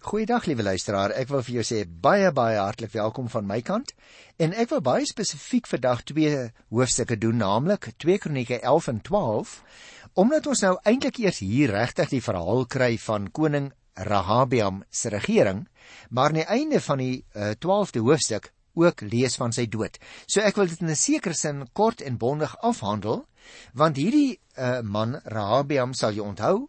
Goeiedag 0.00 0.44
liewe 0.44 0.62
luisteraar. 0.62 1.10
Ek 1.16 1.30
wil 1.32 1.42
vir 1.42 1.54
jou 1.56 1.62
sê 1.66 1.78
baie 1.86 2.28
baie 2.30 2.58
hartlik 2.60 2.92
welkom 2.92 3.30
van 3.32 3.46
my 3.48 3.58
kant. 3.64 3.94
En 4.38 4.52
ek 4.52 4.70
wil 4.70 4.82
baie 4.84 5.06
spesifiek 5.08 5.66
vandag 5.66 6.04
twee 6.06 6.44
hoofstukke 6.70 7.16
doen, 7.18 7.40
naamlik 7.40 7.88
2 8.04 8.18
Kronieke 8.22 8.60
11 8.60 8.88
en 8.92 9.00
12, 9.08 9.54
omdat 10.14 10.46
ons 10.46 10.62
nou 10.62 10.74
eintlik 10.84 11.18
eers 11.24 11.40
hier 11.42 11.72
regtig 11.74 12.12
die 12.12 12.22
verhaal 12.22 12.66
kry 12.70 12.92
van 13.02 13.30
koning 13.32 13.72
Rahabiam 13.96 14.84
se 14.90 15.08
regering, 15.08 15.64
maar 16.10 16.30
aan 16.30 16.42
die 16.42 16.50
einde 16.54 16.80
van 16.84 17.00
die 17.00 17.24
uh, 17.34 17.54
12de 17.56 18.04
hoofstuk 18.04 18.52
ook 18.76 19.00
lees 19.00 19.36
van 19.40 19.54
sy 19.56 19.64
dood. 19.72 19.96
So 20.28 20.44
ek 20.44 20.60
wil 20.60 20.68
dit 20.68 20.80
in 20.84 20.92
'n 20.92 21.00
sekere 21.00 21.34
sin 21.34 21.64
kort 21.72 22.00
en 22.00 22.18
bondig 22.20 22.56
afhandel, 22.60 23.24
want 23.72 23.96
hierdie 23.96 24.38
uh, 24.58 24.80
man 24.82 25.20
Rahabiam 25.24 25.94
sal 25.94 26.12
jy 26.12 26.22
onthou, 26.22 26.68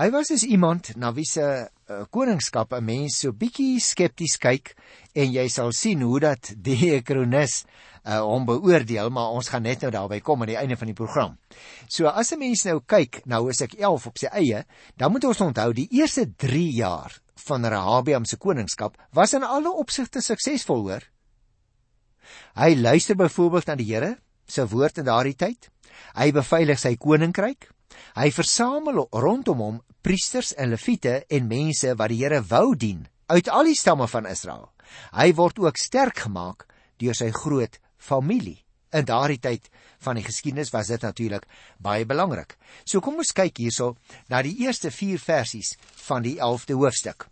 hy 0.00 0.08
was 0.14 0.30
dus 0.32 0.46
iemand 0.48 0.94
na 0.96 1.10
wie 1.12 1.26
se 1.28 1.44
uh, 1.44 2.02
koningskap 2.08 2.72
'n 2.72 2.84
mens 2.84 3.18
so 3.20 3.32
bietjie 3.32 3.80
skepties 3.80 4.38
kyk 4.40 4.72
en 5.12 5.32
jy 5.32 5.48
sal 5.48 5.72
sien 5.72 6.00
hoe 6.00 6.20
dat 6.20 6.54
die 6.66 7.02
kronikus 7.02 7.64
uh, 8.06 8.20
hom 8.24 8.46
beoordeel, 8.48 9.10
maar 9.10 9.34
ons 9.36 9.50
gaan 9.52 9.62
net 9.62 9.82
nou 9.84 9.90
daarby 9.92 10.20
kom 10.24 10.40
aan 10.40 10.52
die 10.52 10.56
einde 10.56 10.76
van 10.76 10.88
die 10.88 10.96
program. 10.96 11.36
So 11.88 12.08
as 12.08 12.32
'n 12.32 12.38
mens 12.38 12.64
nou 12.64 12.80
kyk 12.80 13.26
na 13.26 13.40
Hosea 13.40 13.68
11 13.76 14.06
op 14.06 14.18
sy 14.18 14.26
eie, 14.32 14.64
dan 14.96 15.12
moet 15.12 15.24
ons 15.24 15.40
onthou 15.40 15.72
die 15.72 15.88
eerste 15.90 16.24
3 16.36 16.70
jaar 16.72 17.20
van 17.34 17.64
Rehabiam 17.64 18.24
se 18.24 18.36
koningskap 18.36 18.96
was 19.12 19.34
in 19.34 19.42
alle 19.42 19.70
opsigte 19.70 20.20
suksesvol 20.20 20.80
hoor. 20.88 21.04
Hy 22.54 22.74
luister 22.74 23.16
byvoorbeeld 23.16 23.66
na 23.66 23.74
die 23.74 23.92
Here 23.92 24.18
se 24.46 24.66
woord 24.66 24.98
in 24.98 25.04
daardie 25.04 25.36
tyd. 25.36 25.70
Hy 26.14 26.32
beveilig 26.32 26.78
sy 26.78 26.96
koninkryk. 26.96 27.68
Hy 28.14 28.30
versamel 28.30 29.06
rondom 29.10 29.58
hom 29.58 29.80
priesters 30.02 30.54
en 30.54 30.72
leviete 30.72 31.24
en 31.28 31.48
mense 31.48 31.94
wat 31.96 32.12
die 32.12 32.22
Here 32.22 32.40
wou 32.48 32.74
dien 32.76 33.06
uit 33.30 33.48
al 33.48 33.70
die 33.70 33.78
stamme 33.78 34.08
van 34.10 34.26
Israel. 34.26 34.70
Hy 35.14 35.30
word 35.38 35.60
ook 35.62 35.78
sterk 35.78 36.24
gemaak 36.26 36.66
deur 37.00 37.16
sy 37.16 37.30
groot 37.34 37.78
familie. 38.00 38.58
In 38.90 39.06
daardie 39.06 39.38
tyd 39.38 39.68
van 40.02 40.18
die 40.18 40.24
geskiedenis 40.26 40.72
was 40.74 40.90
dit 40.90 41.02
natuurlik 41.04 41.44
baie 41.78 42.06
belangrik. 42.08 42.56
So 42.84 43.00
kom 43.00 43.20
ons 43.22 43.34
kyk 43.36 43.60
hierso 43.62 43.94
na 44.28 44.42
die 44.42 44.56
eerste 44.64 44.90
4 44.90 45.20
versies 45.22 45.76
van 46.08 46.26
die 46.26 46.38
11de 46.40 46.74
hoofstuk. 46.80 47.28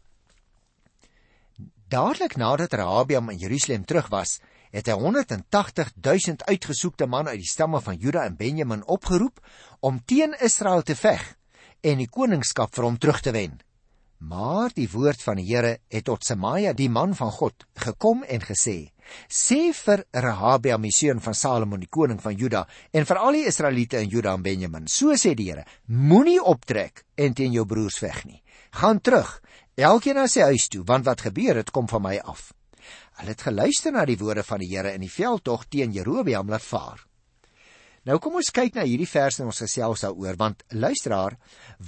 Dadelik 1.89 2.37
nadat 2.37 2.77
Rehabiam 2.77 3.31
in 3.33 3.41
Jerusalem 3.41 3.85
terug 3.89 4.11
was, 4.13 4.39
het 4.71 4.87
hy 4.87 4.95
180 5.01 5.95
000 6.05 6.45
uitgesoekte 6.45 7.07
man 7.09 7.29
uit 7.29 7.41
die 7.41 7.49
stamme 7.49 7.81
van 7.81 7.97
Juda 7.97 8.27
en 8.29 8.37
Benjamin 8.37 8.85
opgeroep 8.85 9.41
om 9.81 10.03
teen 10.05 10.37
Israel 10.45 10.83
te 10.83 10.95
veg 10.95 11.25
en 11.83 11.99
die 12.03 12.11
koningskap 12.11 12.75
vir 12.75 12.87
hom 12.87 12.99
terug 12.99 13.21
te 13.23 13.33
wen. 13.35 13.59
Maar 14.19 14.73
die 14.75 14.89
woord 14.91 15.21
van 15.23 15.39
die 15.39 15.47
Here 15.47 15.77
het 15.95 16.09
tot 16.09 16.25
Semaja, 16.27 16.73
die 16.75 16.89
man 16.91 17.15
van 17.15 17.31
God, 17.31 17.67
gekom 17.79 18.25
en 18.27 18.43
gesê: 18.43 18.91
Sê 19.31 19.71
vir 19.73 20.03
Rehabiam, 20.11 20.83
die 20.83 20.93
seun 20.93 21.23
van 21.23 21.35
Salomon, 21.35 21.81
die 21.81 21.91
koning 21.91 22.19
van 22.21 22.35
Juda, 22.35 22.65
en 22.91 23.07
vir 23.07 23.21
al 23.23 23.39
die 23.39 23.47
Israeliete 23.47 24.03
in 24.03 24.11
Juda 24.11 24.35
en 24.35 24.43
Benjamin: 24.43 24.89
So 24.91 25.15
sê 25.15 25.37
die 25.39 25.53
Here: 25.53 25.65
Moenie 25.87 26.41
optrek 26.43 27.05
en 27.15 27.35
teen 27.35 27.55
jou 27.55 27.65
broers 27.67 28.01
veg 28.03 28.25
nie. 28.27 28.43
Gaan 28.75 29.01
terug, 29.01 29.39
elkeen 29.77 30.19
na 30.19 30.27
sy 30.27 30.51
huis 30.51 30.67
toe, 30.69 30.83
want 30.85 31.07
wat 31.07 31.23
gebeur 31.23 31.63
het 31.63 31.71
kom 31.71 31.87
van 31.89 32.03
my 32.03 32.19
af. 32.19 32.51
Hulle 33.19 33.35
het 33.35 33.47
geluister 33.47 33.95
na 33.95 34.05
die 34.05 34.19
woorde 34.19 34.43
van 34.43 34.59
die 34.59 34.73
Here 34.75 34.97
in 34.99 35.07
die 35.07 35.15
veldtog 35.15 35.69
teen 35.71 35.95
Jerobeam 35.95 36.51
laat 36.51 36.67
vaar. 36.67 37.08
Nou 38.07 38.19
kom 38.23 38.39
ons 38.39 38.53
kyk 38.55 38.77
na 38.77 38.85
hierdie 38.87 39.09
vers 39.09 39.41
en 39.41 39.49
ons 39.51 39.63
gesels 39.65 40.05
daaroor 40.05 40.39
want 40.39 40.63
luisteraar 40.71 41.39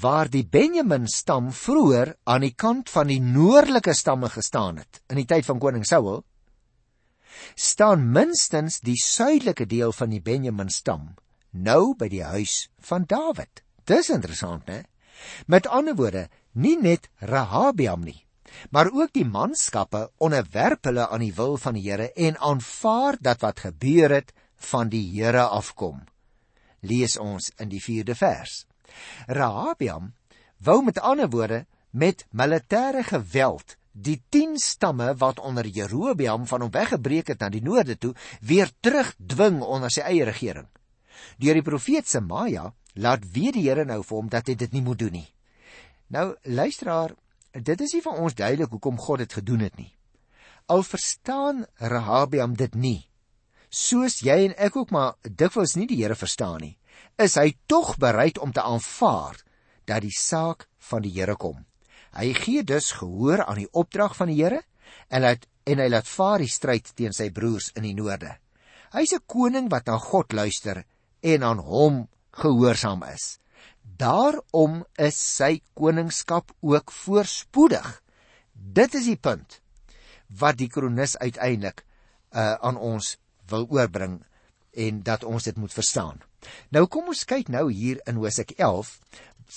waar 0.03 0.30
die 0.33 0.44
Benjamin 0.44 1.06
stam 1.08 1.53
vroeër 1.55 2.14
aan 2.25 2.47
die 2.47 2.55
kant 2.55 2.91
van 2.91 3.12
die 3.12 3.20
noordelike 3.20 3.94
stamme 3.94 4.28
gestaan 4.28 4.83
het 4.83 5.03
in 5.08 5.22
die 5.22 5.28
tyd 5.31 5.47
van 5.47 5.62
koning 5.62 5.86
Saul 5.86 6.22
staan 7.55 8.11
minstens 8.12 8.81
die 8.84 8.98
suidelike 8.98 9.66
deel 9.66 9.92
van 9.92 10.10
die 10.10 10.22
Benjamin 10.22 10.71
stam 10.71 11.15
nou 11.50 11.94
by 11.98 12.09
die 12.10 12.22
huis 12.22 12.69
van 12.87 13.06
Dawid. 13.09 13.62
Dis 13.87 14.10
interessant, 14.10 14.66
né? 14.69 14.84
Met 15.47 15.66
ander 15.66 15.97
woorde, 15.98 16.28
nie 16.53 16.77
net 16.81 17.09
Rahabiam 17.21 18.04
nie, 18.06 18.25
maar 18.71 18.91
ook 18.92 19.12
die 19.15 19.27
manskappe 19.27 20.09
onderwerp 20.19 20.87
hulle 20.88 21.09
aan 21.09 21.25
die 21.25 21.34
wil 21.34 21.56
van 21.60 21.77
die 21.77 21.84
Here 21.84 22.10
en 22.16 22.38
aanvaar 22.38 23.19
dat 23.21 23.42
wat 23.44 23.66
gebeur 23.66 24.15
het 24.15 24.32
van 24.60 24.88
die 24.93 25.04
Here 25.12 25.47
afkom. 25.48 26.04
Lees 26.81 27.16
ons 27.19 27.50
in 27.59 27.69
die 27.72 27.82
4de 27.82 28.15
vers. 28.16 28.65
Rahabiam 29.26 30.12
wou 30.59 30.82
met 30.84 31.00
ander 31.00 31.31
woorde 31.31 31.65
met 31.91 32.26
militêre 32.31 33.03
geweld 33.03 33.76
die 33.93 34.21
10 34.28 34.59
stamme 34.59 35.15
wat 35.19 35.41
onder 35.41 35.66
Jerobeam 35.66 36.47
van 36.47 36.60
hom 36.60 36.71
weggebreek 36.71 37.32
het 37.32 37.41
na 37.41 37.48
die 37.48 37.62
noorde 37.62 37.98
toe 37.98 38.15
weer 38.41 38.71
terugdwing 38.81 39.60
onder 39.62 39.91
sy 39.91 40.04
eie 40.06 40.25
regering. 40.25 40.69
Deur 41.37 41.59
die 41.59 41.66
profeet 41.66 42.09
Semaja 42.09 42.71
laat 42.94 43.25
weet 43.32 43.56
die 43.59 43.66
Here 43.69 43.84
nou 43.84 44.03
vir 44.03 44.16
hom 44.16 44.31
dat 44.31 44.48
hy 44.48 44.54
dit 44.54 44.72
nie 44.72 44.84
moet 44.84 44.98
doen 44.98 45.12
nie. 45.21 45.28
Nou 46.10 46.34
luisteraar, 46.42 47.15
dit 47.53 47.81
is 47.81 47.94
nie 47.94 48.03
vir 48.03 48.19
ons 48.19 48.34
duidelik 48.34 48.71
hoekom 48.71 48.98
God 48.98 49.25
dit 49.25 49.32
gedoen 49.41 49.66
het 49.66 49.77
nie. 49.78 49.92
Al 50.71 50.82
verstaan 50.87 51.65
Rahabiam 51.78 52.54
dit 52.54 52.75
nie, 52.75 53.09
soos 53.70 54.20
jy 54.26 54.36
en 54.48 54.54
ek 54.58 54.76
ook 54.76 54.91
maar 54.91 55.14
dikwels 55.22 55.76
nie 55.78 55.86
die 55.86 56.03
Here 56.03 56.19
verstaan 56.19 56.60
nie, 56.60 56.76
is 57.19 57.38
hy 57.38 57.54
tog 57.70 57.97
bereid 58.03 58.38
om 58.38 58.53
te 58.53 58.62
aanvaar 58.62 59.38
dat 59.86 60.03
die 60.03 60.14
saak 60.14 60.66
van 60.91 61.03
die 61.06 61.14
Here 61.14 61.36
kom. 61.38 61.64
Hy 62.12 62.32
gee 62.34 62.66
dus 62.66 62.91
gehoor 62.98 63.44
aan 63.47 63.62
die 63.62 63.70
opdrag 63.70 64.16
van 64.19 64.30
die 64.32 64.41
Here 64.42 64.62
en 65.09 65.22
laat 65.22 65.47
en 65.70 65.78
hy 65.78 65.88
laat 65.92 66.09
vaar 66.09 66.42
die 66.42 66.50
stryd 66.50 66.88
teen 66.98 67.14
sy 67.14 67.28
broers 67.30 67.70
in 67.78 67.84
die 67.86 67.94
noorde. 67.94 68.32
Hy's 68.91 69.12
'n 69.14 69.22
koning 69.26 69.69
wat 69.70 69.86
na 69.86 69.98
God 69.98 70.32
luister 70.32 70.84
en 71.22 71.42
aan 71.42 71.59
hom 71.59 72.09
gehoorsaam 72.32 73.03
is. 73.06 73.38
Daarom 73.82 74.84
is 74.98 75.14
sy 75.14 75.60
koningskap 75.75 76.50
ook 76.60 76.91
voorspoedig. 76.91 78.03
Dit 78.53 78.94
is 78.94 79.04
die 79.04 79.20
punt 79.20 79.60
wat 80.41 80.56
die 80.56 80.69
kronikus 80.69 81.16
uiteindelik 81.16 81.84
uh, 82.32 82.54
aan 82.62 82.76
ons 82.76 83.19
wil 83.50 83.66
oorbring 83.69 84.21
en 84.71 85.03
dat 85.03 85.25
ons 85.27 85.44
dit 85.44 85.56
moet 85.56 85.72
verstaan. 85.72 86.21
Nou 86.71 86.87
kom 86.87 87.11
ons 87.11 87.25
kyk 87.28 87.50
nou 87.53 87.66
hier 87.72 88.00
in 88.06 88.21
Hosea 88.21 88.47
11 88.56 88.99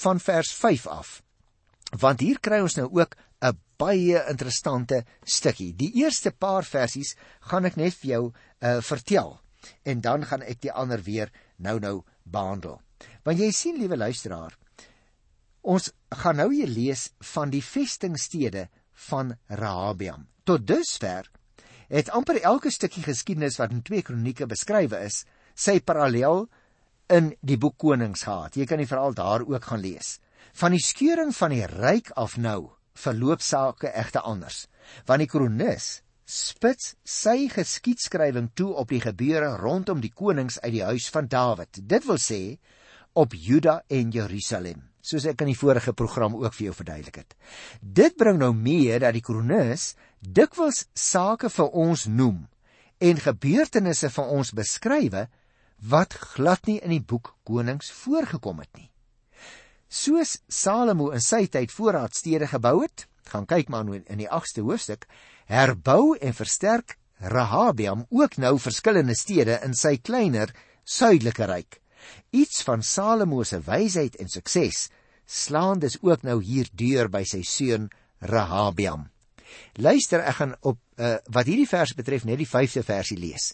van 0.04 0.20
vers 0.20 0.54
5 0.58 0.88
af. 0.88 1.22
Want 2.02 2.24
hier 2.26 2.40
kry 2.42 2.60
ons 2.66 2.76
nou 2.80 2.90
ook 2.90 3.16
'n 3.42 3.60
baie 3.78 4.24
interessante 4.30 5.04
stukkie. 5.24 5.74
Die 5.76 5.92
eerste 6.02 6.32
paar 6.32 6.64
versies 6.64 7.16
gaan 7.40 7.66
ek 7.66 7.76
net 7.76 7.94
vir 7.94 8.10
jou 8.10 8.24
uh, 8.32 8.82
vertel 8.82 9.40
en 9.84 10.02
dan 10.02 10.26
gaan 10.26 10.42
ek 10.42 10.62
die 10.62 10.72
ander 10.72 11.02
weer 11.04 11.32
nou-nou 11.58 12.04
behandel. 12.24 12.82
Want 13.24 13.40
jy 13.40 13.52
sien 13.52 13.80
liewe 13.80 13.98
luisteraar, 13.98 14.58
ons 15.62 15.92
gaan 16.10 16.36
nou 16.36 16.50
hier 16.54 16.68
lees 16.68 17.10
van 17.34 17.50
die 17.50 17.64
vestingstede 17.64 18.70
van 19.10 19.36
Rahabiam. 19.48 20.28
Tot 20.44 20.68
dusver 20.68 21.30
het 21.90 22.12
amper 22.12 22.42
elke 22.42 22.72
stukkie 22.72 23.04
geskiedenis 23.04 23.58
wat 23.62 23.72
in 23.72 23.82
2 23.82 24.06
Kronieke 24.08 24.48
beskrywe 24.50 25.04
is, 25.06 25.24
sy 25.56 25.80
parallel 25.80 26.48
in 27.14 27.34
die 27.42 27.58
boek 27.58 27.78
Konings 27.78 28.24
gehad. 28.28 28.56
Jy 28.58 28.68
kan 28.70 28.82
die 28.82 28.90
verhaal 28.90 29.14
daar 29.18 29.44
ook 29.46 29.72
gaan 29.72 29.84
lees. 29.84 30.18
Van 30.54 30.74
die 30.76 30.82
skeuring 30.84 31.34
van 31.36 31.54
die 31.54 31.66
ryk 31.68 32.12
af 32.20 32.38
nou 32.38 32.72
verloop 32.94 33.42
sake 33.42 33.92
egte 33.94 34.22
anders. 34.22 34.68
Want 35.08 35.24
die 35.24 35.30
kronikus 35.30 36.04
spits 36.24 36.94
sy 37.04 37.50
geskiedskrywing 37.52 38.54
toe 38.56 38.72
op 38.80 38.94
die 38.94 39.02
gebeure 39.04 39.58
rondom 39.60 40.00
die 40.02 40.14
konings 40.14 40.60
uit 40.64 40.72
die 40.78 40.86
huis 40.86 41.10
van 41.12 41.28
Dawid. 41.28 41.82
Dit 41.84 42.08
wil 42.08 42.20
sê 42.22 42.58
op 43.14 43.34
Juda 43.34 43.82
en 43.88 44.12
Jerusalem, 44.12 44.82
soos 45.02 45.26
ek 45.30 45.44
in 45.44 45.52
die 45.52 45.58
vorige 45.58 45.94
program 45.94 46.36
ook 46.40 46.56
vir 46.56 46.70
jou 46.70 46.76
verduidelik 46.78 47.22
het. 47.22 47.36
Dit 47.82 48.18
bring 48.18 48.40
nou 48.42 48.54
mee 48.56 48.98
dat 49.00 49.16
die 49.16 49.24
kronikus 49.26 49.94
dikwels 50.20 50.86
sake 50.96 51.52
vir 51.52 51.70
ons 51.86 52.08
noem 52.08 52.46
en 53.04 53.20
gebeurtenisse 53.20 54.10
vir 54.16 54.34
ons 54.38 54.54
beskrywe 54.56 55.28
wat 55.84 56.16
glad 56.34 56.66
nie 56.70 56.80
in 56.80 56.94
die 56.96 57.04
boek 57.04 57.34
Konings 57.44 57.92
voorgekom 57.92 58.62
het 58.64 58.72
nie. 58.80 58.90
Soos 59.90 60.40
Salomo 60.48 61.12
in 61.14 61.22
sy 61.22 61.46
tyd 61.52 61.72
voorraadstede 61.72 62.48
gebou 62.50 62.80
het, 62.82 63.06
gaan 63.30 63.46
kyk 63.46 63.70
maar 63.70 63.84
nou 63.86 64.00
in 64.00 64.22
die 64.24 64.30
8ste 64.32 64.64
hoofstuk, 64.64 65.06
herbou 65.52 66.16
en 66.18 66.34
versterk 66.34 66.98
Rahabiam 67.24 68.06
ook 68.10 68.36
nou 68.38 68.58
verskillende 68.60 69.16
stede 69.16 69.60
in 69.64 69.76
sy 69.78 69.98
kleiner 70.02 70.52
suidelike 70.84 71.48
ryk. 71.48 71.83
Iets 72.32 72.64
van 72.68 72.84
Salomo 72.84 73.44
se 73.44 73.60
wysheid 73.64 74.16
en 74.16 74.30
sukses 74.30 74.90
slaan 75.26 75.80
dus 75.80 75.98
ook 76.02 76.24
nou 76.24 76.42
hier 76.44 76.70
deur 76.74 77.10
by 77.10 77.24
sy 77.24 77.42
seun 77.48 77.90
Rahabiam. 78.20 79.10
Luister, 79.78 80.24
ek 80.24 80.38
gaan 80.40 80.56
op 80.62 80.80
uh, 80.98 81.18
wat 81.32 81.50
hierdie 81.50 81.70
vers 81.70 81.94
betref 81.98 82.26
net 82.26 82.40
die 82.42 82.50
5de 82.50 82.84
versie 82.86 83.18
lees. 83.20 83.54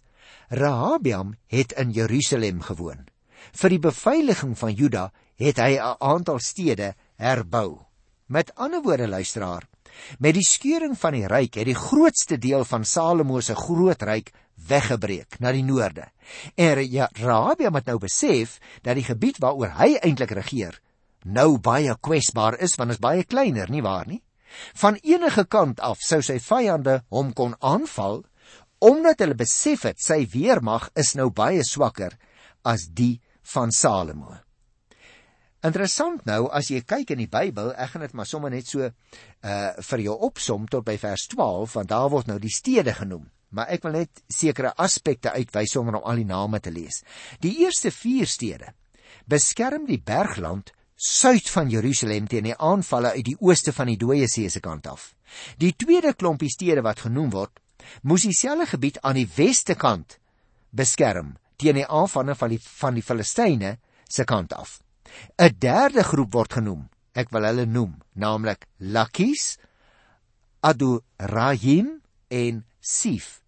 Rahabiam 0.50 1.36
het 1.52 1.74
in 1.78 1.92
Jerusalem 1.92 2.62
gewoon. 2.62 3.08
Vir 3.56 3.76
die 3.76 3.84
beveiliging 3.84 4.56
van 4.58 4.74
Juda 4.74 5.10
het 5.40 5.58
hy 5.58 5.80
'n 5.80 5.98
aantal 6.00 6.40
stede 6.40 6.96
herbou. 7.16 7.86
Met 8.28 8.56
ander 8.56 8.82
woorde, 8.82 9.08
luisteraar, 9.08 9.66
Met 10.20 10.38
die 10.38 10.46
skeuring 10.46 10.96
van 11.00 11.18
die 11.18 11.28
ryk 11.30 11.60
het 11.60 11.68
die 11.70 11.78
grootste 11.78 12.40
deel 12.42 12.66
van 12.68 12.86
Salomo 12.86 13.42
se 13.44 13.56
groot 13.58 14.02
ryk 14.08 14.32
weggebreek 14.68 15.40
na 15.40 15.52
die 15.56 15.64
noorde. 15.64 16.10
En 16.56 16.84
ja, 16.92 17.10
Rabia 17.14 17.72
het 17.74 17.86
nou 17.86 17.98
besef 18.00 18.60
dat 18.82 18.96
die 18.96 19.08
gebied 19.08 19.40
waaroor 19.40 19.78
hy 19.80 19.96
eintlik 20.02 20.32
regeer 20.38 20.80
nou 21.24 21.58
baie 21.60 21.96
kwesbaar 22.00 22.58
is 22.64 22.76
want 22.80 22.96
is 22.96 23.02
baie 23.04 23.24
kleiner, 23.24 23.70
nie 23.70 23.84
waar 23.84 24.08
nie? 24.08 24.22
Van 24.74 24.98
enige 25.04 25.46
kant 25.46 25.80
af 25.80 26.02
sou 26.02 26.22
sy 26.26 26.40
vyande 26.40 27.02
hom 27.14 27.34
kon 27.34 27.56
aanval 27.60 28.24
omdat 28.80 29.20
hulle 29.20 29.36
besef 29.36 29.84
het 29.84 30.00
sy 30.00 30.24
weermag 30.32 30.88
is 30.96 31.12
nou 31.20 31.30
baie 31.36 31.64
swakker 31.68 32.16
as 32.64 32.88
die 32.96 33.20
van 33.54 33.74
Salomo. 33.76 34.38
Interessant 35.68 36.24
nou 36.24 36.46
as 36.56 36.70
jy 36.72 36.80
kyk 36.88 37.12
in 37.12 37.20
die 37.26 37.32
Bybel, 37.32 37.74
ek 37.76 37.92
gaan 37.92 38.06
dit 38.06 38.16
maar 38.16 38.30
sommer 38.30 38.54
net 38.54 38.70
so 38.70 38.88
uh 38.88 39.72
vir 39.90 40.06
jou 40.06 40.16
opsom 40.30 40.68
tot 40.72 40.86
by 40.88 40.96
vers 41.02 41.28
12 41.36 41.76
want 41.76 41.92
daar 41.92 42.08
word 42.14 42.32
nou 42.32 42.40
die 42.40 42.54
stede 42.54 42.96
genoem. 42.96 43.28
Maar 43.50 43.72
ek 43.74 43.86
wil 43.88 43.98
net 43.98 44.22
sekere 44.30 44.76
aspekte 44.78 45.32
uitwys 45.34 45.74
sonder 45.74 45.98
om 45.98 46.06
al 46.06 46.22
die 46.22 46.28
name 46.30 46.60
te 46.60 46.72
lees. 46.72 47.02
Die 47.42 47.56
eerste 47.66 47.92
4 47.92 48.30
stede 48.30 48.74
beskerm 49.30 49.86
die 49.86 50.02
bergland 50.02 50.72
suid 51.00 51.48
van 51.50 51.70
Jerusalem 51.72 52.28
teen 52.28 52.50
die 52.50 52.58
aanvalle 52.58 53.14
uit 53.16 53.26
die 53.26 53.38
ooste 53.40 53.72
van 53.74 53.88
die 53.88 53.98
Dooie 53.98 54.28
See 54.28 54.50
se 54.50 54.60
kant 54.60 54.88
af. 54.88 55.14
Die 55.58 55.72
tweede 55.78 56.14
klompie 56.14 56.50
stede 56.52 56.84
wat 56.84 57.06
genoem 57.06 57.30
word, 57.32 57.54
moes 58.04 58.26
dieselfde 58.28 58.68
gebied 58.74 59.00
aan 59.02 59.16
die 59.22 59.30
weste 59.38 59.78
kant 59.80 60.18
beskerm 60.76 61.38
teen 61.60 61.80
die 61.80 61.88
aanvalle 61.88 62.36
van 62.36 62.54
die 62.54 62.60
van 62.62 62.98
die 62.98 63.06
Filistyne 63.06 63.78
se 64.10 64.26
kant 64.26 64.54
af. 64.54 64.80
'n 65.38 65.56
Derde 65.58 66.04
groep 66.04 66.34
word 66.34 66.54
genoem. 66.54 66.90
Ek 67.14 67.32
wil 67.32 67.44
hulle 67.44 67.66
noem, 67.66 67.98
naamlik 68.14 68.68
Lakis, 68.78 69.58
Adurahim 70.62 72.02
en 72.30 72.64
Sif, 72.80 73.39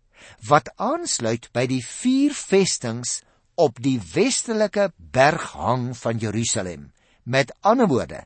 wat 0.48 0.72
aansluit 0.76 1.50
by 1.54 1.66
die 1.70 1.84
vier 1.86 2.34
vestings 2.36 3.22
op 3.56 3.78
die 3.84 4.00
westelike 4.14 4.92
berghang 4.98 5.92
van 5.98 6.18
Jerusalem. 6.18 6.92
Met 7.24 7.54
ander 7.62 7.88
woorde, 7.88 8.24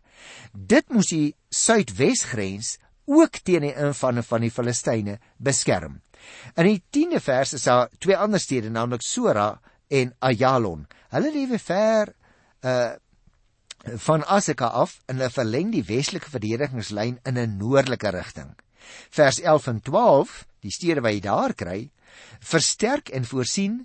dit 0.53 0.89
moes 0.89 1.11
die 1.11 1.35
suidwesgrens 1.49 2.77
ook 3.05 3.41
teen 3.43 3.67
die 3.67 3.75
invanne 3.75 4.23
van 4.25 4.45
die 4.45 4.51
Filistyne 4.53 5.19
beskerm. 5.37 6.01
In 6.55 6.69
die 6.69 6.81
10de 6.95 7.21
vers 7.21 7.53
is 7.53 7.67
daar 7.67 7.89
twee 7.99 8.17
ander 8.17 8.41
stede, 8.41 8.71
naamlik 8.71 9.03
Sora 9.05 9.59
en 9.87 10.13
Ayalon. 10.19 10.85
Hulle 11.13 11.33
lewe 11.33 11.59
ver 11.59 12.15
uh 12.65 12.93
van 13.85 14.23
Aseka 14.25 14.65
af 14.65 14.95
en 15.05 15.19
hulle 15.19 15.29
verleng 15.29 15.67
die 15.69 15.83
westelike 15.85 16.31
verdedigingslyn 16.33 17.19
in 17.21 17.37
'n 17.37 17.57
noordelike 17.57 18.09
rigting. 18.09 18.55
Vers 19.09 19.39
11 19.39 19.67
en 19.67 19.81
12, 19.81 20.45
die 20.65 20.73
stede 20.73 21.03
wat 21.05 21.15
jy 21.15 21.23
daar 21.25 21.53
kry, 21.57 21.79
versterk 22.41 23.11
en 23.13 23.27
voorsien 23.27 23.83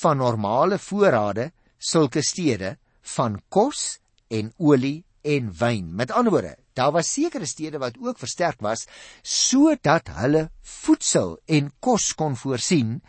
van 0.00 0.20
normale 0.20 0.78
voorrade 0.78 1.50
sulke 1.78 2.22
stede 2.24 2.76
van 3.16 3.40
kos 3.48 3.98
en 4.32 4.52
olie 4.58 5.04
en 5.26 5.50
wyn. 5.58 5.90
Met 5.94 6.12
ander 6.14 6.32
woorde, 6.32 6.54
daar 6.74 6.92
was 6.94 7.12
sekere 7.12 7.46
stede 7.46 7.80
wat 7.82 7.98
ook 8.00 8.18
versterk 8.18 8.60
was 8.64 8.86
sodat 9.22 10.10
hulle 10.20 10.48
voedsel 10.62 11.38
en 11.46 11.70
kos 11.80 12.12
kon 12.14 12.36
voorsien 12.36 13.00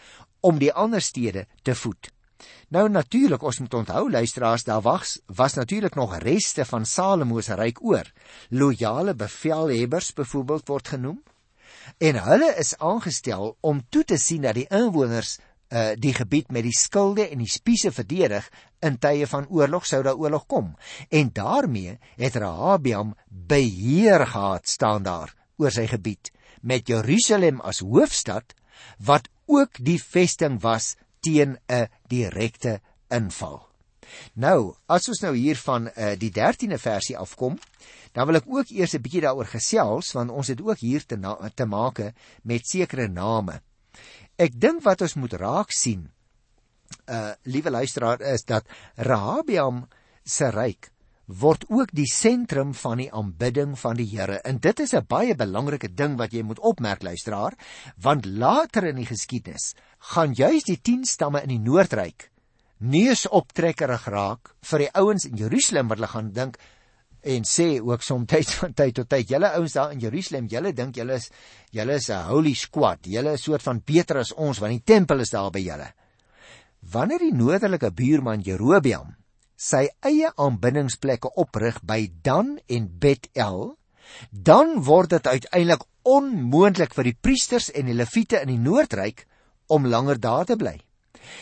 om 0.41 0.61
die 0.61 0.73
ander 0.73 1.01
stede 1.01 1.47
te 1.63 1.75
voed. 1.75 2.11
Nou 2.69 2.89
natuurlik, 2.91 3.41
ons 3.47 3.59
moet 3.63 3.73
onthou 3.73 4.09
luisteraars, 4.11 4.65
daar 4.67 4.81
was 4.81 5.19
was 5.25 5.55
natuurlik 5.55 5.95
nog 5.95 6.17
reste 6.21 6.65
van 6.65 6.85
Salomo 6.85 7.41
se 7.41 7.55
ryk 7.55 7.79
oor. 7.83 8.11
Loyale 8.49 9.15
bevelhebbers 9.15 10.13
byvoorbeeld 10.13 10.67
word 10.67 10.87
genoem. 10.87 11.21
En 11.97 12.19
hulle 12.23 12.53
is 12.59 12.75
aangestel 12.77 13.57
om 13.61 13.81
toe 13.89 14.03
te 14.03 14.17
sien 14.17 14.41
dat 14.41 14.55
die 14.55 14.67
inwoners 14.69 15.37
uh 15.67 15.95
die 15.99 16.13
gebied 16.15 16.51
met 16.51 16.63
die 16.63 16.75
skilde 16.75 17.25
en 17.27 17.41
die 17.43 17.51
spiese 17.51 17.91
verdedig 17.91 18.45
in 18.79 18.95
tye 19.03 19.27
van 19.27 19.47
oorlog 19.51 19.85
sou 19.85 19.99
daar 20.03 20.15
oorlog 20.15 20.45
kom. 20.47 20.75
En 21.09 21.29
daarmee 21.33 21.97
het 22.15 22.35
Rahabiam 22.35 23.15
beheer 23.27 24.27
gehad 24.27 24.67
staan 24.67 25.03
daar 25.03 25.35
oor 25.57 25.71
sy 25.71 25.87
gebied 25.87 26.31
met 26.61 26.87
Jerusalem 26.87 27.59
as 27.61 27.83
hoofstad 27.83 28.55
wat 29.03 29.27
ook 29.45 29.79
die 29.83 29.99
vesting 29.99 30.61
was 30.61 30.95
teen 31.19 31.57
'n 31.67 31.87
direkte 32.07 32.79
inval. 33.09 33.66
Nou, 34.33 34.75
as 34.87 35.07
ons 35.09 35.21
nou 35.21 35.35
hier 35.35 35.55
van 35.55 35.87
uh, 35.87 36.13
die 36.19 36.31
13de 36.31 36.77
versie 36.77 37.17
afkom, 37.17 37.57
dan 38.13 38.27
wil 38.27 38.39
ek 38.39 38.49
ook 38.49 38.73
eers 38.73 38.95
'n 38.95 39.01
bietjie 39.01 39.21
daaroor 39.21 39.49
gesels 39.51 40.11
want 40.13 40.31
ons 40.31 40.47
het 40.47 40.61
ook 40.61 40.79
hier 40.79 41.05
te 41.05 41.17
te 41.55 41.65
make 41.65 42.13
met 42.43 42.67
sekere 42.67 43.07
name. 43.07 43.61
Ek 44.37 44.53
dink 44.59 44.83
wat 44.83 45.01
ons 45.01 45.15
moet 45.15 45.33
raak 45.33 45.71
sien, 45.71 46.09
uh 47.09 47.33
liewe 47.43 47.69
luisteraar, 47.69 48.21
is 48.21 48.43
dat 48.43 48.65
Rahabiam 48.95 49.87
se 50.23 50.49
ryk 50.51 50.91
word 51.27 51.65
ook 51.67 51.91
die 51.91 52.07
sentrum 52.07 52.71
van 52.73 53.01
die 53.01 53.09
aanbidding 53.11 53.75
van 53.79 53.97
die 53.99 54.07
Here. 54.07 54.39
En 54.47 54.59
dit 54.59 54.79
is 54.79 54.93
'n 54.93 55.05
baie 55.07 55.35
belangrike 55.35 55.93
ding 55.93 56.17
wat 56.17 56.31
jy 56.31 56.41
moet 56.41 56.59
opmerk 56.59 57.03
luisteraar, 57.03 57.53
want 57.97 58.25
later 58.25 58.85
in 58.85 58.95
die 58.95 59.05
geskiedenis 59.05 59.75
gaan 59.99 60.33
juis 60.33 60.63
die 60.63 60.79
10 60.81 61.05
stamme 61.05 61.41
in 61.41 61.49
die 61.49 61.59
Noordryk 61.59 62.31
neus 62.79 63.25
optrekkerig 63.27 64.07
raak 64.13 64.53
vir 64.71 64.85
die 64.85 64.89
ouens 64.93 65.25
in 65.25 65.37
Jerusalem 65.37 65.87
wat 65.89 65.99
hulle 65.99 66.11
gaan 66.13 66.31
dink 66.33 66.57
en 67.27 67.47
sê 67.49 67.81
ook 67.81 68.03
soms 68.05 68.51
van 68.61 68.73
tyd 68.73 68.95
tot 68.95 69.09
tyd 69.09 69.29
julle 69.29 69.53
ouens 69.57 69.73
daar 69.73 69.93
in 69.93 70.01
Jerusalem 70.01 70.47
julle 70.47 70.73
dink 70.73 70.97
julle 70.97 71.17
is 71.17 71.29
julle 71.71 71.97
is 71.97 72.09
'n 72.09 72.27
holy 72.29 72.53
squad 72.53 73.05
julle 73.05 73.33
is 73.33 73.43
soort 73.43 73.61
van 73.61 73.81
beter 73.85 74.17
as 74.17 74.33
ons 74.33 74.59
want 74.59 74.71
die 74.71 74.85
tempel 74.93 75.19
is 75.19 75.33
daar 75.33 75.51
by 75.51 75.59
julle 75.59 75.93
wanneer 76.81 77.19
die 77.19 77.33
noordelike 77.33 77.91
buurman 77.91 78.41
Jerobeam 78.41 79.15
sy 79.57 79.87
eie 80.05 80.29
aanbiddingsplekke 80.37 81.33
oprig 81.41 81.81
by 81.81 82.05
Dan 82.23 82.57
en 82.69 82.87
Betel, 83.01 83.73
dan 84.31 84.83
word 84.85 85.17
dit 85.17 85.27
uiteindelik 85.27 85.83
onmoontlik 86.07 86.93
vir 86.95 87.09
die 87.09 87.17
priesters 87.19 87.71
en 87.73 87.89
die 87.89 87.97
leviete 87.97 88.39
in 88.45 88.53
die 88.53 88.61
noordryk 88.61 89.25
om 89.73 89.89
langer 89.89 90.21
daar 90.21 90.45
te 90.45 90.55
bly. 90.55 90.77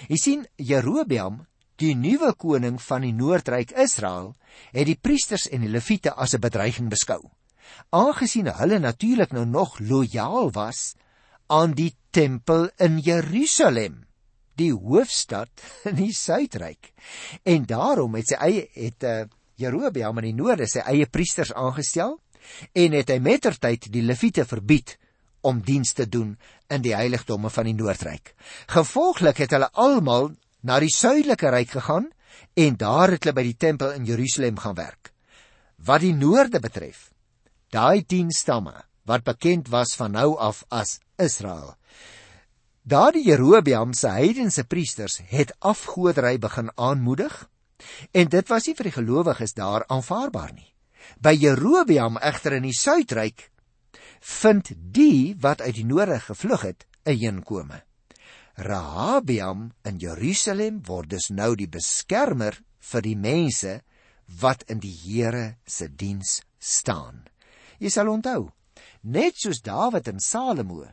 Jy 0.08 0.18
sien 0.18 0.48
Jerobeam, 0.56 1.46
die 1.82 1.96
nuwe 1.96 2.34
koning 2.40 2.80
van 2.82 3.02
die 3.02 3.14
noordryk 3.14 3.72
Israel, 3.72 4.34
het 4.72 4.88
die 4.88 5.00
priesters 5.00 5.48
en 5.52 5.66
die 5.66 5.72
leviete 5.72 6.14
as 6.14 6.34
'n 6.34 6.42
bedreiging 6.42 6.90
beskou. 6.90 7.22
Aangesien 7.90 8.48
hulle 8.48 8.80
natuurlik 8.80 9.32
nou 9.32 9.46
nog 9.46 9.80
lojaal 9.80 10.52
was 10.52 10.96
aan 11.48 11.74
die 11.74 11.96
tempel 12.12 12.70
in 12.78 13.00
Jerusalem 13.00 14.06
die 14.56 14.72
hoofstad 14.74 15.50
in 15.90 15.96
die 16.00 16.14
suidryk. 16.14 16.94
En 17.44 17.66
daarom 17.66 18.16
het 18.16 18.32
sy 18.32 18.40
eie 18.40 18.68
het 18.74 19.04
uh, 19.04 19.24
Jerobeam 19.60 20.18
in 20.22 20.30
die 20.32 20.38
noorde 20.38 20.68
sy 20.68 20.84
eie 20.88 21.08
priesters 21.08 21.54
aangestel 21.54 22.18
en 22.74 22.96
het 22.96 23.10
hy 23.10 23.20
mettertyd 23.20 23.90
die 23.92 24.04
leviete 24.06 24.46
verbied 24.48 24.98
om 25.46 25.62
diens 25.62 25.94
te 25.94 26.08
doen 26.10 26.34
in 26.74 26.82
die 26.82 26.96
heiligdomme 26.98 27.52
van 27.54 27.70
die 27.70 27.76
noordryk. 27.78 28.34
Gevolglik 28.74 29.44
het 29.44 29.54
hulle 29.54 29.70
almal 29.74 30.32
na 30.66 30.80
die 30.82 30.92
suidelike 30.94 31.52
ryk 31.54 31.76
gegaan 31.78 32.10
en 32.54 32.78
daar 32.82 33.14
het 33.14 33.24
hulle 33.24 33.38
by 33.38 33.46
die 33.46 33.58
tempel 33.68 33.94
in 33.96 34.10
Jerusalem 34.10 34.58
gaan 34.64 34.78
werk. 34.80 35.14
Wat 35.86 36.02
die 36.02 36.16
noorde 36.16 36.60
betref, 36.60 37.12
daai 37.70 38.04
10 38.04 38.32
stamme 38.34 38.76
wat 39.06 39.26
bekend 39.26 39.70
was 39.70 39.94
van 39.94 40.16
nou 40.18 40.32
af 40.42 40.64
as 40.74 40.98
Israel, 41.22 41.76
Daardie 42.86 43.24
Jerobeam 43.26 43.96
se 43.98 44.12
heidense 44.14 44.62
priesters 44.70 45.18
het 45.26 45.56
afgoderry 45.60 46.38
begin 46.38 46.68
aanmoedig 46.78 47.34
en 48.14 48.30
dit 48.30 48.52
was 48.54 48.68
nie 48.68 48.76
vir 48.78 48.90
die 48.92 48.94
gelowiges 48.94 49.56
daar 49.58 49.88
aanvaarbaar 49.90 50.52
nie. 50.54 50.70
By 51.18 51.34
Jerobeam 51.34 52.20
egter 52.22 52.60
in 52.60 52.68
die 52.68 52.78
suidryk 52.78 53.48
vind 54.26 54.72
die 54.76 55.36
wat 55.42 55.62
uit 55.62 55.76
die 55.78 55.86
noorde 55.86 56.20
gevlug 56.20 56.62
het 56.62 56.86
'n 57.06 57.18
heenkome. 57.18 57.84
Rahabiam 58.56 59.72
in 59.84 59.98
Jerusalem 59.98 60.82
word 60.86 61.10
dus 61.10 61.30
nou 61.30 61.56
die 61.56 61.68
beskermer 61.68 62.62
vir 62.80 63.02
die 63.02 63.16
mense 63.16 63.82
wat 64.42 64.64
in 64.64 64.80
die 64.80 64.96
Here 65.04 65.58
se 65.66 65.88
diens 65.96 66.42
staan. 66.60 67.26
Jy 67.78 67.90
sal 67.90 68.10
onthou, 68.10 68.50
net 69.02 69.38
soos 69.38 69.62
Dawid 69.62 70.08
en 70.08 70.20
Salomo 70.20 70.88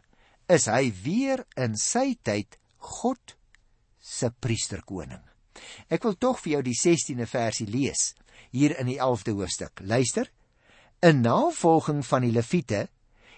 is 0.48 0.66
hy 0.66 0.92
weer 1.02 1.46
in 1.56 1.76
sy 1.76 2.18
tyd 2.22 2.58
God 2.76 3.36
se 4.00 4.30
priesterkoning. 4.30 5.22
Ek 5.88 6.02
wil 6.02 6.18
tog 6.18 6.40
vir 6.40 6.52
jou 6.52 6.62
die 6.62 6.76
16de 6.76 7.26
versie 7.26 7.66
lees 7.66 8.14
hier 8.50 8.78
in 8.78 8.86
die 8.86 8.98
11de 8.98 9.32
hoofstuk. 9.32 9.80
Luister. 9.80 10.28
In 11.00 11.22
navolging 11.22 12.02
van 12.06 12.22
die 12.22 12.32
Lewiete 12.32 12.88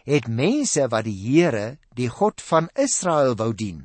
het 0.05 0.29
mense 0.29 0.87
wat 0.93 1.07
die 1.09 1.17
Here, 1.17 1.77
die 1.97 2.09
God 2.13 2.43
van 2.45 2.69
Israel 2.77 3.37
wou 3.41 3.53
dien, 3.57 3.85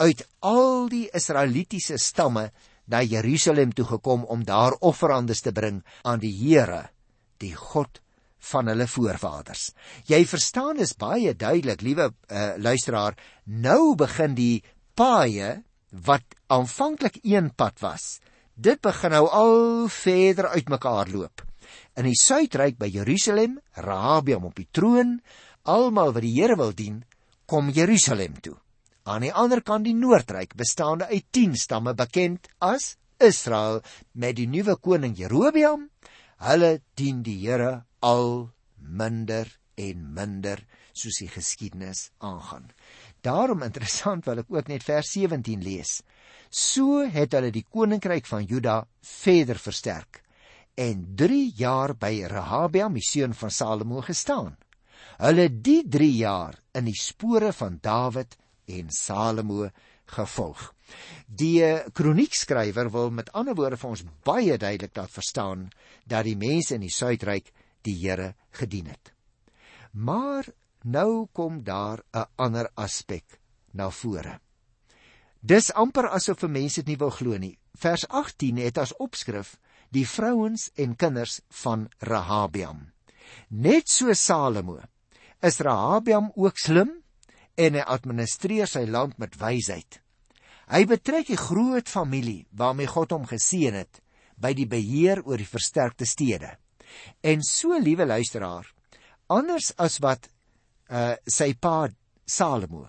uit 0.00 0.24
al 0.40 0.88
die 0.88 1.06
Israelitiese 1.12 1.98
stamme 2.00 2.48
na 2.90 3.02
Jerusalem 3.04 3.74
toe 3.76 3.84
gekom 3.86 4.24
om 4.24 4.44
daar 4.44 4.74
offerandes 4.80 5.44
te 5.44 5.52
bring 5.52 5.82
aan 6.02 6.22
die 6.22 6.32
Here, 6.32 6.88
die 7.38 7.54
God 7.54 8.00
van 8.50 8.70
hulle 8.72 8.86
voorvaders. 8.88 9.70
Jy 10.08 10.24
verstaan 10.28 10.80
dis 10.80 10.96
baie 10.96 11.34
duidelik, 11.36 11.84
liewe 11.84 12.08
uh, 12.08 12.54
luisteraar, 12.56 13.18
nou 13.44 13.94
begin 14.00 14.34
die 14.34 14.62
paaie 14.96 15.60
wat 15.90 16.24
aanvanklik 16.48 17.20
een 17.22 17.52
pad 17.54 17.80
was. 17.84 18.18
Dit 18.54 18.80
begin 18.84 19.12
nou 19.16 19.26
al 19.28 19.88
verder 19.92 20.50
uitmekaar 20.56 21.12
loop. 21.12 21.44
In 21.98 22.08
die 22.08 22.18
suidryk 22.18 22.78
by 22.80 22.88
Jerusalem, 22.90 23.58
Rahabiam 23.76 24.46
op 24.48 24.56
die 24.56 24.68
troon, 24.72 25.18
almal 25.62 26.12
wat 26.14 26.24
die 26.24 26.34
Here 26.34 26.56
wil 26.56 26.72
dien, 26.76 27.02
kom 27.46 27.70
Jerusalem 27.74 28.40
toe. 28.40 28.56
Aan 29.04 29.24
die 29.26 29.32
ander 29.32 29.62
kant 29.62 29.86
die 29.88 29.96
noordryk 29.96 30.54
bestaande 30.56 31.08
uit 31.10 31.26
10 31.32 31.56
stamme 31.56 31.94
bekend 31.94 32.48
as 32.58 32.96
Israel 33.20 33.80
met 34.12 34.36
die 34.38 34.48
nuwe 34.48 34.76
koning 34.76 35.16
Jerobeam. 35.18 35.88
Hulle 36.40 36.80
dien 36.96 37.22
die 37.26 37.38
Here 37.42 37.84
al 38.00 38.50
minder 38.78 39.48
en 39.80 40.06
minder 40.14 40.62
soos 40.92 41.20
die 41.20 41.30
geskiedenis 41.32 42.10
aangaan. 42.18 42.70
Daarom 43.24 43.62
interessant 43.64 44.26
wil 44.28 44.42
ek 44.42 44.52
ook 44.52 44.68
net 44.72 44.84
vers 44.84 45.12
17 45.16 45.62
lees. 45.64 46.00
So 46.50 47.04
het 47.04 47.36
hulle 47.36 47.52
die 47.54 47.66
koninkryk 47.68 48.26
van 48.28 48.46
Juda 48.48 48.82
verder 49.00 49.60
versterk 49.60 50.22
en 50.80 51.04
3 51.18 51.52
jaar 51.58 51.92
by 51.98 52.12
Rehabiam, 52.30 52.94
die 52.96 53.04
seun 53.04 53.34
van 53.36 53.52
Salomo 53.52 54.00
gestaan. 54.04 54.56
Hulle 55.20 55.48
die 55.52 55.82
3 55.84 56.10
jaar 56.16 56.56
in 56.74 56.86
die 56.88 56.96
spore 56.96 57.52
van 57.52 57.78
Dawid 57.82 58.36
en 58.66 58.90
Salomo 58.90 59.68
gevolg. 60.10 60.74
Die 61.26 61.62
kroniekskrywer 61.92 62.90
wil 62.90 63.10
met 63.14 63.32
ander 63.36 63.54
woorde 63.54 63.76
vir 63.76 63.90
ons 63.90 64.06
baie 64.26 64.56
duidelik 64.58 64.96
laat 64.96 65.12
verstaan 65.12 65.68
dat 66.06 66.24
die 66.24 66.38
mense 66.38 66.74
in 66.74 66.86
die 66.86 66.94
suidryk 66.94 67.52
die 67.86 67.94
Here 68.00 68.34
gedien 68.50 68.90
het. 68.90 69.12
Maar 69.92 70.48
Nou 70.82 71.26
kom 71.32 71.62
daar 71.62 72.02
'n 72.12 72.26
ander 72.36 72.70
aspek 72.74 73.40
na 73.72 73.90
vore. 73.90 74.40
Dis 75.40 75.72
amper 75.72 76.08
asof 76.08 76.42
mense 76.42 76.82
dit 76.82 76.86
nie 76.86 76.96
wil 76.96 77.10
glo 77.10 77.36
nie. 77.36 77.58
Vers 77.74 78.08
18 78.08 78.56
het 78.56 78.78
as 78.78 78.96
opskrif 78.96 79.58
die 79.90 80.08
vrouens 80.08 80.70
en 80.74 80.96
kinders 80.96 81.40
van 81.48 81.88
Rahabiam. 81.98 82.92
Net 83.48 83.88
so 83.88 84.12
Salomo 84.12 84.80
is 85.42 85.60
Rahabiam 85.60 86.30
ook 86.36 86.58
slim 86.58 86.92
en 87.56 87.76
hy 87.76 87.84
administreer 87.84 88.68
sy 88.68 88.84
land 88.88 89.18
met 89.18 89.36
wysheid. 89.40 90.00
Hy 90.70 90.84
betrek 90.86 91.28
die 91.32 91.40
groot 91.40 91.88
familie 91.90 92.46
waarmee 92.56 92.90
God 92.90 93.16
hom 93.16 93.26
geseën 93.26 93.74
het 93.74 94.02
by 94.40 94.52
die 94.56 94.68
beheer 94.70 95.22
oor 95.26 95.40
die 95.40 95.48
versterkte 95.48 96.06
stede. 96.06 96.54
En 97.22 97.42
so 97.46 97.78
liewe 97.78 98.06
luisteraar, 98.06 98.68
anders 99.30 99.72
as 99.78 99.98
wat 100.02 100.28
uh 100.90 101.14
sy 101.30 101.52
pa 101.54 101.88
Salomo 102.26 102.88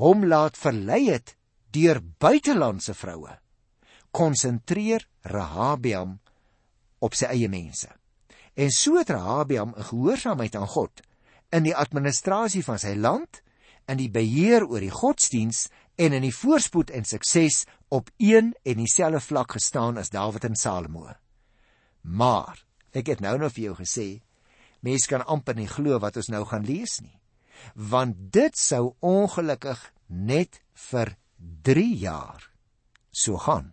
hom 0.00 0.24
laat 0.28 0.56
verlei 0.56 1.08
het 1.08 1.34
deur 1.72 2.00
buitelandse 2.20 2.94
vroue 2.96 3.34
konsentreer 4.16 5.04
Rahabiam 5.28 6.16
op 7.04 7.16
sy 7.16 7.28
eie 7.34 7.50
mense 7.52 7.90
en 8.56 8.72
so 8.74 8.96
het 8.96 9.12
Rahabiam 9.12 9.74
'n 9.76 9.88
gehoorsaamheid 9.90 10.56
aan 10.56 10.72
God 10.76 11.02
in 11.54 11.64
die 11.64 11.76
administrasie 11.76 12.64
van 12.64 12.80
sy 12.80 12.94
land 12.96 13.42
in 13.88 14.00
die 14.00 14.10
beheer 14.12 14.66
oor 14.68 14.84
die 14.84 14.92
godsdiens 14.92 15.66
en 15.98 16.12
in 16.12 16.22
die 16.26 16.34
voorspoed 16.34 16.92
en 16.94 17.08
sukses 17.08 17.64
op 17.88 18.10
een 18.20 18.52
en 18.64 18.80
dieselfde 18.82 19.20
vlak 19.24 19.56
gestaan 19.56 19.98
as 19.98 20.12
Dawid 20.14 20.44
en 20.44 20.56
Salomo 20.56 21.08
maar 22.02 22.64
ek 22.96 23.14
het 23.14 23.20
nou 23.24 23.36
nog 23.38 23.52
vir 23.56 23.70
jou 23.70 23.76
gesê 23.80 24.08
Mens 24.80 25.08
kan 25.10 25.24
amper 25.26 25.56
nie 25.58 25.68
glo 25.70 25.98
wat 26.02 26.18
ons 26.20 26.30
nou 26.30 26.44
gaan 26.46 26.66
lees 26.66 26.98
nie. 27.02 27.16
Want 27.74 28.30
dit 28.34 28.54
sou 28.58 28.94
ongelukkig 29.02 29.80
net 30.06 30.60
vir 30.88 31.16
3 31.66 31.88
jaar 31.98 32.44
so 33.10 33.38
gaan. 33.42 33.72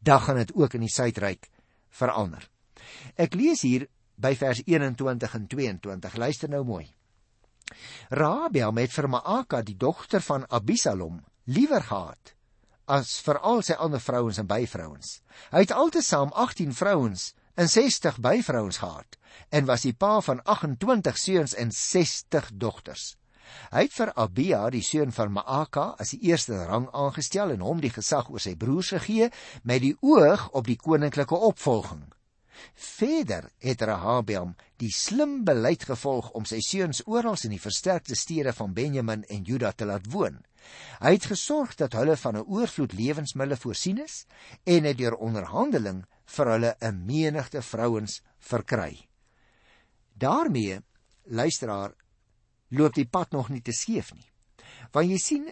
Dan 0.00 0.20
gaan 0.20 0.40
dit 0.42 0.52
ook 0.54 0.76
in 0.76 0.84
die 0.84 0.92
suidryk 0.92 1.48
verander. 1.88 2.44
Ek 3.16 3.34
lees 3.34 3.64
hier 3.64 3.88
by 4.20 4.34
vers 4.36 4.62
21 4.66 5.34
en 5.34 5.46
22. 5.46 6.16
Luister 6.16 6.50
nou 6.52 6.64
mooi. 6.64 6.86
Rabia 8.10 8.70
het 8.76 8.92
vir 8.92 9.08
Maaka 9.08 9.62
die 9.62 9.76
dogter 9.76 10.20
van 10.20 10.44
Abisalom 10.48 11.20
liewer 11.46 11.82
gehad 11.82 12.34
as 12.90 13.20
vir 13.22 13.38
al 13.46 13.62
sy 13.62 13.76
ander 13.78 14.02
vrouens 14.02 14.40
en 14.42 14.48
byvrouens. 14.50 15.20
Hy 15.52 15.62
het 15.62 15.72
altesaam 15.72 16.32
18 16.34 16.74
vrouens 16.74 17.30
en 17.54 17.70
60 17.70 18.18
byvrouens 18.18 18.80
gehad 18.82 19.18
en 19.54 19.68
was 19.70 19.86
die 19.86 19.94
pa 19.94 20.18
van 20.26 20.42
28 20.42 21.18
seuns 21.18 21.54
en 21.54 21.70
60 21.70 22.50
dogters. 22.58 23.14
Hy 23.70 23.84
het 23.86 23.94
vir 23.94 24.12
Abia, 24.14 24.60
die 24.70 24.82
seun 24.82 25.14
van 25.14 25.32
Maaka, 25.34 25.94
as 25.98 26.12
die 26.14 26.30
eerste 26.30 26.58
rang 26.66 26.86
aangestel 26.94 27.54
en 27.54 27.64
hom 27.66 27.82
die 27.82 27.92
gesag 27.94 28.30
oor 28.30 28.42
sy 28.42 28.56
broers 28.58 28.92
gegee 28.94 29.30
met 29.66 29.82
die 29.82 29.96
oog 30.06 30.48
op 30.54 30.70
die 30.70 30.78
koninklike 30.78 31.38
opvolging. 31.50 32.04
Verder 32.74 33.50
het 33.58 33.82
Rehabiam 33.82 34.54
die 34.76 34.92
slim 34.92 35.44
beleid 35.44 35.84
gevolg 35.84 36.30
om 36.30 36.44
sy 36.44 36.60
seuns 36.60 37.02
oral 37.06 37.36
in 37.44 37.50
die 37.50 37.60
versterkte 37.60 38.14
stede 38.14 38.52
van 38.52 38.74
Benjamin 38.74 39.24
en 39.28 39.44
Juda 39.44 39.72
te 39.72 39.84
laat 39.84 40.06
woon. 40.12 40.40
Hy 41.00 41.12
het 41.16 41.28
gesorg 41.30 41.74
dat 41.74 41.92
hulle 41.92 42.16
van 42.16 42.36
'n 42.36 42.46
oorvloed 42.46 42.92
lewensmiddels 42.92 43.60
voorsien 43.60 43.98
is 43.98 44.26
en 44.64 44.84
het 44.84 44.98
deur 44.98 45.14
onderhandeling 45.14 46.04
vir 46.26 46.46
hulle 46.46 46.76
'n 46.80 47.06
menigte 47.06 47.62
vrouens 47.62 48.22
verkry. 48.38 49.08
daarmee 50.20 50.80
luisteraar 51.24 51.94
loop 52.68 52.94
die 52.94 53.08
pad 53.08 53.30
nog 53.30 53.48
nie 53.48 53.62
te 53.62 53.72
skeef 53.72 54.12
nie. 54.14 54.26
Want 54.92 55.08
jy 55.10 55.18
sien 55.18 55.46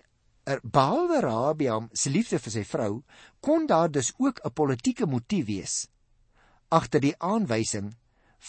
er, 0.45 0.61
behalwe 0.63 1.21
Rabiam 1.21 1.89
se 1.93 2.11
liefde 2.11 2.39
vir 2.39 2.53
sy 2.53 2.65
vrou 2.65 3.03
kon 3.41 3.67
daar 3.67 3.91
dus 3.91 4.13
ook 4.19 4.41
'n 4.45 4.53
politieke 4.53 5.07
motief 5.07 5.47
wees 5.47 5.89
agter 6.69 7.01
die 7.01 7.15
aanwysing 7.19 7.93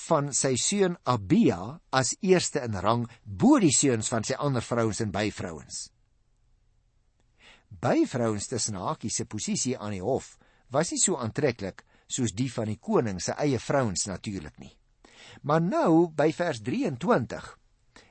van 0.07 0.29
sy 0.35 0.53
seun 0.59 0.97
Abia 1.09 1.79
as 1.95 2.13
eerste 2.21 2.61
in 2.65 2.77
rang 2.77 3.07
bo 3.23 3.59
die 3.61 3.73
seuns 3.73 4.09
van 4.11 4.25
sy 4.27 4.37
ander 4.37 4.63
vrouens 4.65 5.01
en 5.01 5.13
byvrouens. 5.13 5.87
Byvrouens 7.69 8.49
tussen 8.49 8.77
hakies 8.81 9.19
se 9.21 9.25
posisie 9.25 9.77
aan 9.77 9.95
die 9.97 10.03
hof 10.03 10.35
was 10.73 10.91
nie 10.93 11.01
so 11.01 11.17
aantreklik 11.17 11.85
soos 12.09 12.33
die 12.33 12.49
van 12.51 12.69
die 12.69 12.79
koning 12.81 13.21
se 13.21 13.35
eie 13.37 13.59
vrouens 13.61 14.05
natuurlik 14.09 14.57
nie. 14.59 14.73
Maar 15.41 15.61
nou 15.61 16.09
by 16.15 16.31
vers 16.33 16.61
23. 16.65 17.45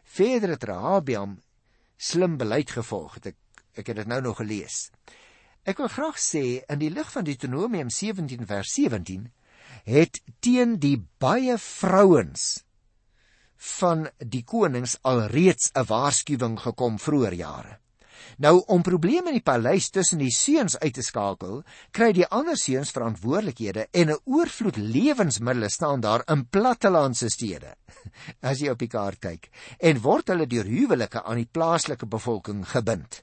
Verder 0.08 0.54
het 0.54 0.64
Rahabiam 0.64 1.36
slim 1.98 2.38
beleid 2.38 2.70
gevolg. 2.70 3.18
Het 3.18 3.34
ek 3.34 3.44
ek 3.78 3.92
het 3.92 4.00
dit 4.00 4.08
nou 4.10 4.18
nog 4.22 4.40
gelees. 4.40 4.88
Ek 5.62 5.78
wil 5.78 5.90
graag 5.92 6.16
sê 6.18 6.64
in 6.66 6.80
die 6.80 6.90
lig 6.90 7.10
van 7.12 7.26
Deuteronomium 7.26 7.92
17 7.94 8.46
vers 8.48 8.72
17 8.74 9.28
het 9.84 10.20
teen 10.40 10.78
die 10.78 10.96
baie 11.18 11.58
vrouens 11.58 12.64
van 13.78 14.06
die 14.18 14.44
konings 14.44 14.98
alreeds 15.02 15.70
'n 15.74 15.84
waarskuwing 15.86 16.58
gekom 16.60 16.98
vroeër 16.98 17.34
jare. 17.34 17.78
Nou 18.38 18.62
om 18.66 18.82
probleme 18.82 19.32
in 19.32 19.38
die 19.38 19.42
paleis 19.42 19.88
tussen 19.90 20.18
die 20.18 20.30
seuns 20.34 20.78
uit 20.78 20.94
te 20.94 21.02
skakel, 21.02 21.62
kry 21.90 22.12
die 22.12 22.26
ander 22.26 22.56
seuns 22.56 22.92
verantwoordelikhede 22.94 23.88
en 23.90 24.10
'n 24.10 24.20
oorvloed 24.24 24.76
lewensmiddels 24.76 25.74
staan 25.74 26.00
daar 26.00 26.22
in 26.26 26.46
plattelandse 26.46 27.28
stede. 27.28 27.74
As 28.40 28.60
jy 28.60 28.70
op 28.70 28.78
die 28.78 28.88
kaart 28.88 29.18
kyk, 29.18 29.50
en 29.78 30.00
word 30.00 30.28
hulle 30.28 30.46
deur 30.46 30.64
huwelike 30.64 31.22
aan 31.22 31.36
die 31.36 31.50
plaaslike 31.50 32.06
bevolking 32.06 32.68
gebind. 32.68 33.22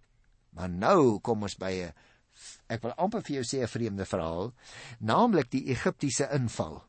Maar 0.50 0.70
nou 0.70 1.20
kom 1.20 1.44
ons 1.44 1.56
by 1.56 1.72
'n 1.72 1.94
ek 2.68 2.82
wil 2.82 2.94
amper 2.98 3.22
vir 3.22 3.36
jou 3.36 3.44
sê 3.44 3.62
'n 3.64 3.68
vreemde 3.68 4.06
verhaal, 4.06 4.54
naamlik 5.00 5.52
die 5.52 5.70
Egiptiese 5.70 6.30
inval. 6.32 6.84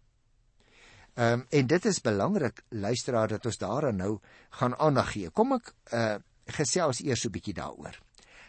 Ehm 1.16 1.32
um, 1.32 1.46
en 1.50 1.66
dit 1.66 1.84
is 1.84 2.00
belangrik 2.00 2.62
luisteraar 2.68 3.28
dat 3.28 3.46
ons 3.46 3.58
daaraan 3.58 3.96
nou 3.96 4.18
gaan 4.50 4.76
aandag 4.76 5.12
gee. 5.12 5.30
Kom 5.30 5.52
ek 5.52 5.74
uh 5.92 6.16
gesels 6.46 7.00
eers 7.00 7.24
'n 7.26 7.30
bietjie 7.30 7.54
daaroor. 7.54 7.98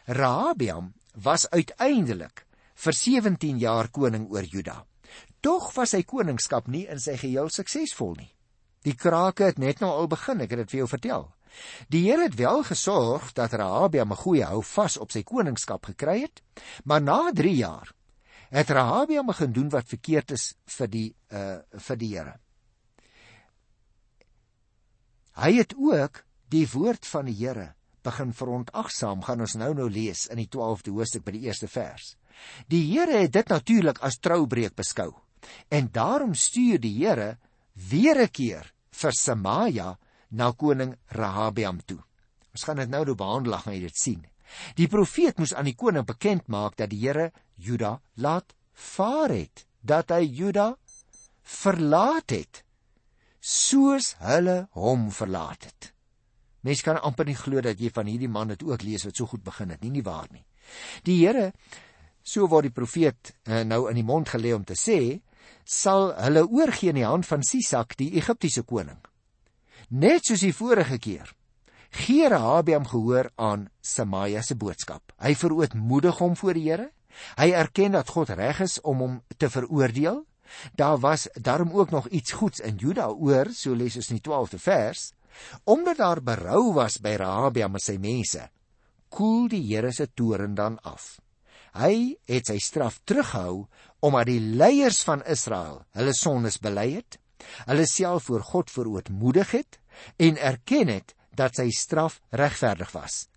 Rahabiam 0.06 0.94
was 1.14 1.50
uiteindelik 1.50 2.46
vir 2.76 2.94
17 2.94 3.58
jaar 3.58 3.90
koning 3.90 4.30
oor 4.30 4.44
Juda. 4.44 4.86
Tog 5.42 5.74
was 5.74 5.90
sy 5.90 6.04
koningskap 6.04 6.68
nie 6.68 6.86
in 6.88 7.00
sy 7.00 7.18
geheel 7.18 7.50
suksesvol 7.50 8.16
nie. 8.16 8.32
Die 8.84 8.96
krake 8.96 9.44
het 9.44 9.60
net 9.60 9.80
nou 9.80 9.90
al 9.92 10.08
begin, 10.08 10.42
ek 10.42 10.50
het 10.50 10.60
dit 10.60 10.72
vir 10.72 10.80
jou 10.80 10.88
vertel. 10.88 11.32
Die 11.88 12.04
Here 12.08 12.24
het 12.24 12.36
wel 12.36 12.64
gesorg 12.64 13.34
dat 13.34 13.54
Rahabiam 13.54 14.12
'n 14.12 14.24
goeie 14.24 14.44
hou 14.44 14.64
vas 14.64 14.98
op 14.98 15.12
sy 15.12 15.24
koningskap 15.24 15.86
gekry 15.86 16.22
het, 16.22 16.42
maar 16.84 17.02
na 17.02 17.32
3 17.32 17.56
jaar 17.56 17.94
het 18.50 18.70
Rahabiam 18.70 19.26
begin 19.26 19.52
doen 19.52 19.70
wat 19.70 19.88
verkeerd 19.88 20.32
is 20.32 20.54
vir 20.66 20.88
die 20.88 21.16
uh 21.32 21.60
vir 21.72 21.98
die 21.98 22.12
Here. 22.16 22.36
Hy 25.38 25.52
het 25.58 25.74
ook 25.78 26.24
die 26.50 26.68
woord 26.72 27.06
van 27.06 27.26
die 27.26 27.36
Here 27.36 27.74
begin 28.08 28.34
verontagsaam, 28.34 29.22
gaan 29.22 29.44
ons 29.44 29.58
nou 29.60 29.74
nou 29.74 29.90
lees 29.92 30.28
in 30.32 30.40
die 30.40 30.48
12de 30.48 30.94
hoofstuk 30.96 31.26
by 31.26 31.36
die 31.36 31.48
eerste 31.50 31.68
vers. 31.68 32.16
Die 32.72 32.84
Here 32.88 33.20
het 33.26 33.34
dit 33.36 33.50
natuurlik 33.52 34.00
as 34.00 34.20
troubreek 34.24 34.76
beskou. 34.76 35.12
En 35.70 35.90
daarom 35.92 36.34
stuur 36.34 36.80
die 36.80 36.96
Here 37.04 37.38
weer 37.74 38.22
'n 38.24 38.32
keer 38.32 38.74
vir 38.92 39.12
Samaria 39.14 39.98
na 40.30 40.52
koning 40.52 40.96
Rehabiam 41.16 41.82
toe. 41.86 42.00
Ons 42.54 42.66
gaan 42.68 42.82
dit 42.82 42.90
nou 42.90 43.04
nou 43.06 43.16
behandel, 43.16 43.58
gaan 43.62 43.76
jy 43.76 43.82
dit 43.86 43.98
sien. 43.98 44.26
Die 44.76 44.88
profeet 44.88 45.40
moes 45.40 45.54
aan 45.54 45.68
die 45.68 45.76
koning 45.76 46.06
bekend 46.08 46.48
maak 46.48 46.78
dat 46.78 46.90
die 46.90 47.02
Here 47.04 47.32
Juda 47.56 48.00
laat 48.16 48.56
vaar 48.74 49.34
het, 49.34 49.66
dat 49.82 50.12
hy 50.12 50.24
Juda 50.24 50.76
verlaat 51.44 52.32
het 52.32 52.64
soos 53.48 54.16
hulle 54.20 54.68
hom 54.76 55.08
verlaat 55.14 55.70
het. 55.70 55.92
Mense 56.68 56.84
kan 56.84 57.00
amper 57.00 57.28
nie 57.30 57.38
glo 57.38 57.62
dat 57.64 57.80
jy 57.80 57.92
van 57.96 58.10
hierdie 58.10 58.32
man 58.32 58.52
dit 58.52 58.64
ook 58.66 58.84
lees 58.84 59.06
wat 59.08 59.16
so 59.16 59.30
goed 59.30 59.44
begin 59.46 59.72
het 59.72 59.84
nie, 59.84 59.94
nie 59.94 60.04
waar 60.04 60.28
nie. 60.34 60.44
Die 61.08 61.22
Here, 61.22 61.52
so 62.24 62.50
word 62.52 62.68
die 62.68 62.76
profeet 62.76 63.32
uh, 63.48 63.64
nou 63.64 63.86
in 63.92 63.96
die 63.96 64.08
mond 64.08 64.28
gelê 64.34 64.52
om 64.56 64.66
te 64.68 64.76
sê, 64.76 65.22
sal 65.64 66.12
hulle 66.18 66.44
oorgee 66.44 66.92
in 66.92 67.00
die 67.00 67.08
hand 67.08 67.28
van 67.28 67.46
Sisak, 67.46 67.96
die 68.00 68.14
Egiptiese 68.20 68.66
koning. 68.68 69.00
Net 69.88 70.26
soos 70.28 70.42
die 70.44 70.52
vorige 70.52 70.98
keer. 71.00 71.30
Gee 71.96 72.28
Rehabiam 72.28 72.84
gehoor 72.84 73.30
aan 73.40 73.70
Samaria 73.80 74.42
se 74.44 74.58
boodskap. 74.60 75.14
Hy 75.24 75.32
verootmoedig 75.40 76.18
hom 76.20 76.36
voor 76.36 76.58
die 76.60 76.66
Here. 76.68 76.90
Hy 77.40 77.54
erken 77.56 77.96
dat 77.96 78.10
God 78.12 78.34
reg 78.36 78.60
is 78.66 78.82
om 78.84 79.00
hom 79.00 79.14
te 79.40 79.48
veroordeel. 79.50 80.26
Daar 80.76 81.00
was 81.00 81.28
daarom 81.36 81.72
ook 81.72 81.92
nog 81.92 82.08
iets 82.08 82.36
goeds 82.36 82.60
in 82.60 82.76
Juda 82.76 83.08
oor, 83.08 83.48
so 83.54 83.74
lees 83.74 83.96
ons 83.96 84.10
in 84.12 84.20
die 84.20 84.26
12de 84.28 84.60
vers. 84.60 85.14
Omdat 85.64 85.98
daar 85.98 86.22
berou 86.22 86.74
was 86.76 87.00
by 87.00 87.16
Rehabiam 87.16 87.80
en 87.80 87.84
sy 87.84 87.96
mense, 87.96 88.44
koel 89.08 89.48
die 89.48 89.64
Here 89.70 89.94
se 89.96 90.10
toorn 90.14 90.56
dan 90.56 90.76
af. 90.84 91.16
Hy 91.80 92.18
het 92.28 92.52
sy 92.52 92.58
straf 92.60 93.00
teruggehou 93.06 93.68
omdat 94.04 94.28
die 94.28 94.42
leiers 94.60 95.00
van 95.08 95.24
Israel 95.24 95.86
hulle 95.96 96.14
sondes 96.16 96.60
bely 96.60 96.90
het, 96.98 97.20
hulle 97.66 97.88
self 97.90 98.30
voor 98.30 98.46
God 98.52 98.72
verootmoedig 98.74 99.52
het 99.58 99.80
en 100.18 100.38
erken 100.38 100.94
het 100.94 101.16
dat 101.38 101.58
sy 101.60 101.70
straf 101.74 102.22
regverdig 102.30 102.92
was. 102.96 103.28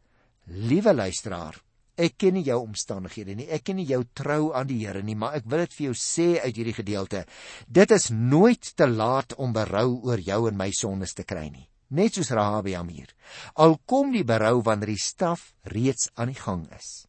Liewe 0.51 0.95
luisteraar, 0.95 1.59
ek 2.01 2.17
ken 2.17 2.39
nie 2.39 2.47
jou 2.47 2.59
omstandighede 2.63 3.37
nie, 3.37 3.49
ek 3.53 3.67
ken 3.69 3.77
nie 3.77 3.89
jou 3.89 4.03
trou 4.17 4.55
aan 4.57 4.71
die 4.71 4.81
Here 4.87 5.03
nie, 5.05 5.17
maar 5.17 5.37
ek 5.37 5.49
wil 5.51 5.67
dit 5.67 5.77
vir 5.77 5.91
jou 5.91 5.97
sê 6.01 6.31
uit 6.41 6.55
hierdie 6.57 6.79
gedeelte. 6.81 7.27
Dit 7.69 7.93
is 7.93 8.09
nooit 8.11 8.73
te 8.77 8.89
laat 8.89 9.37
om 9.37 9.53
berou 9.53 10.01
oor 10.09 10.23
jou 10.25 10.47
en 10.49 10.57
my 10.57 10.71
sondes 10.73 11.15
te 11.15 11.29
kry 11.29 11.51
nie 11.51 11.71
net 11.91 12.17
soos 12.17 12.31
Rahabiam 12.35 12.89
hier. 12.91 13.11
Al 13.59 13.77
kom 13.87 14.13
die 14.15 14.25
berou 14.27 14.61
wanneer 14.67 14.95
die 14.95 15.03
straf 15.03 15.51
reeds 15.75 16.11
aan 16.15 16.33
die 16.33 16.39
gang 16.39 16.67
is. 16.77 17.07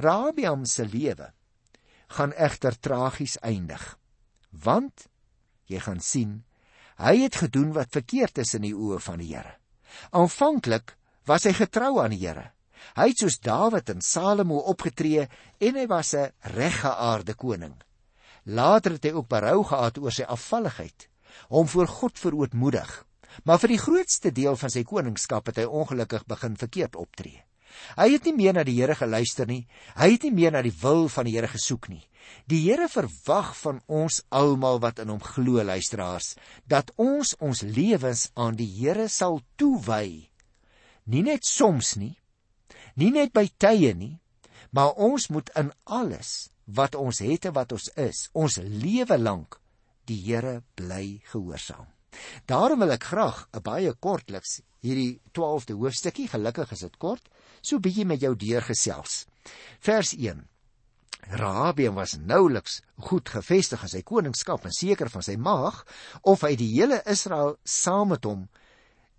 Rahabiam 0.00 0.64
se 0.66 0.86
lewe 0.86 1.32
gaan 2.12 2.34
egter 2.36 2.76
tragies 2.76 3.38
eindig. 3.40 3.82
Want 4.50 5.08
jy 5.72 5.82
gaan 5.82 6.00
sien, 6.00 6.40
hy 7.02 7.14
het 7.24 7.38
gedoen 7.42 7.72
wat 7.76 7.94
verkeerd 7.94 8.42
is 8.44 8.54
in 8.58 8.66
die 8.68 8.74
oë 8.76 9.00
van 9.02 9.22
die 9.22 9.30
Here. 9.34 9.56
Aanvanklik 10.10 10.96
was 11.26 11.46
hy 11.48 11.54
getrou 11.56 11.98
aan 12.02 12.14
die 12.14 12.22
Here. 12.22 12.50
Hy 12.96 13.08
het 13.12 13.22
soos 13.22 13.38
Dawid 13.40 13.90
en 13.90 14.02
Salomo 14.02 14.58
opgetree 14.72 15.28
en 15.60 15.78
hy 15.78 15.86
was 15.86 16.14
'n 16.14 16.32
reggeaarde 16.56 17.34
koning. 17.34 17.76
Later 18.44 18.92
het 18.92 19.04
hy 19.04 19.12
ook 19.12 19.28
berou 19.28 19.64
gehad 19.64 19.98
oor 19.98 20.12
sy 20.12 20.22
afvalligheid, 20.22 21.08
hom 21.48 21.68
voor 21.68 21.86
God 21.86 22.18
verootmoedig 22.18 23.04
Maar 23.44 23.60
vir 23.62 23.74
die 23.74 23.80
grootste 23.80 24.32
deel 24.34 24.58
van 24.60 24.72
sy 24.72 24.84
koningskap 24.88 25.48
het 25.50 25.62
hy 25.62 25.64
ongelukkig 25.80 26.26
begin 26.28 26.58
verkeerd 26.60 26.98
optree. 27.00 27.40
Hy 27.96 28.08
het 28.14 28.24
nie 28.28 28.34
meer 28.36 28.54
na 28.56 28.64
die 28.64 28.76
Here 28.78 28.94
geluister 28.98 29.46
nie. 29.46 29.66
Hy 29.96 30.12
het 30.14 30.26
nie 30.26 30.34
meer 30.34 30.52
na 30.54 30.62
die 30.62 30.74
wil 30.82 31.08
van 31.12 31.28
die 31.28 31.36
Here 31.36 31.50
gesoek 31.50 31.88
nie. 31.92 32.02
Die 32.50 32.60
Here 32.64 32.88
verwag 32.88 33.52
van 33.58 33.80
ons 33.86 34.22
almal 34.30 34.80
wat 34.82 35.02
in 35.02 35.12
hom 35.12 35.22
glo, 35.22 35.62
luisteraars, 35.64 36.34
dat 36.66 36.92
ons 36.96 37.34
ons 37.40 37.62
lewens 37.62 38.30
aan 38.34 38.58
die 38.58 38.68
Here 38.68 39.08
sal 39.08 39.40
toewy. 39.60 40.28
Nie 41.04 41.22
net 41.26 41.46
soms 41.48 41.96
nie, 41.98 42.14
nie 42.94 43.10
net 43.10 43.32
by 43.34 43.48
tye 43.58 43.94
nie, 43.98 44.18
maar 44.70 44.94
ons 44.94 45.28
moet 45.34 45.50
in 45.58 45.72
alles 45.84 46.52
wat 46.64 46.94
ons 46.94 47.18
het 47.24 47.48
en 47.50 47.56
wat 47.56 47.72
ons 47.74 47.88
is, 47.98 48.28
ons 48.32 48.60
lewe 48.62 49.18
lank 49.18 49.58
die 50.06 50.20
Here 50.22 50.60
bly 50.78 51.22
gehoorsaam. 51.32 51.88
Daarom 52.46 52.84
wil 52.84 52.92
ek 52.92 53.08
graag 53.10 53.48
'n 53.52 53.62
baie 53.64 53.92
kortliks 53.94 54.60
hierdie 54.82 55.20
12de 55.32 55.74
hoofstukkie, 55.78 56.28
gelukkig 56.28 56.72
is 56.72 56.82
dit 56.84 56.96
kort, 56.98 57.28
so 57.62 57.80
bietjie 57.82 58.06
met 58.08 58.22
jou 58.22 58.34
deurgesels. 58.36 59.24
Vers 59.80 60.12
1. 60.18 60.42
Rahabiam 61.32 61.94
was 61.94 62.16
nouliks 62.18 62.80
goed 63.06 63.30
gevestig 63.30 63.82
in 63.86 63.92
sy 63.92 64.02
koningskap 64.02 64.66
en 64.66 64.74
seker 64.74 65.10
van 65.12 65.22
sy 65.24 65.36
mag 65.38 65.84
of 66.28 66.42
hy 66.42 66.56
die 66.58 66.72
hele 66.74 66.98
Israel 67.08 67.56
saam 67.64 68.10
met 68.12 68.26
hom 68.26 68.48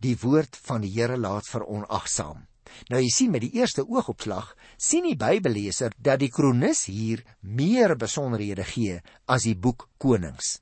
die 0.03 0.17
woord 0.19 0.59
van 0.67 0.83
die 0.83 0.91
Here 0.91 1.15
laat 1.17 1.47
veronagsaam. 1.47 2.43
Nou 2.91 2.99
jy 2.99 3.09
sien 3.13 3.31
met 3.31 3.43
die 3.45 3.53
eerste 3.59 3.85
oogopslag 3.85 4.51
sien 4.77 5.07
die 5.07 5.17
Bybelleser 5.19 5.93
dat 5.97 6.19
die 6.19 6.31
kronikus 6.33 6.85
hier 6.91 7.23
meer 7.39 7.95
besonderhede 7.99 8.65
gee 8.67 8.99
as 9.25 9.47
die 9.47 9.55
boek 9.55 9.87
Konings. 9.97 10.59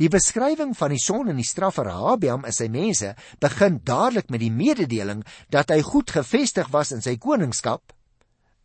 Die 0.00 0.08
beskrywing 0.12 0.74
van 0.76 0.94
die 0.94 1.02
son 1.02 1.30
en 1.32 1.40
die 1.40 1.46
straf 1.46 1.78
vir 1.78 1.90
Rahabiam 1.90 2.46
en 2.46 2.54
sy 2.54 2.68
mense 2.72 3.14
begin 3.42 3.80
dadelik 3.84 4.30
met 4.30 4.42
die 4.42 4.52
mededeling 4.52 5.24
dat 5.52 5.70
hy 5.74 5.82
goed 5.86 6.10
gevestig 6.10 6.72
was 6.72 6.92
in 6.92 7.04
sy 7.04 7.16
koningskap. 7.16 7.92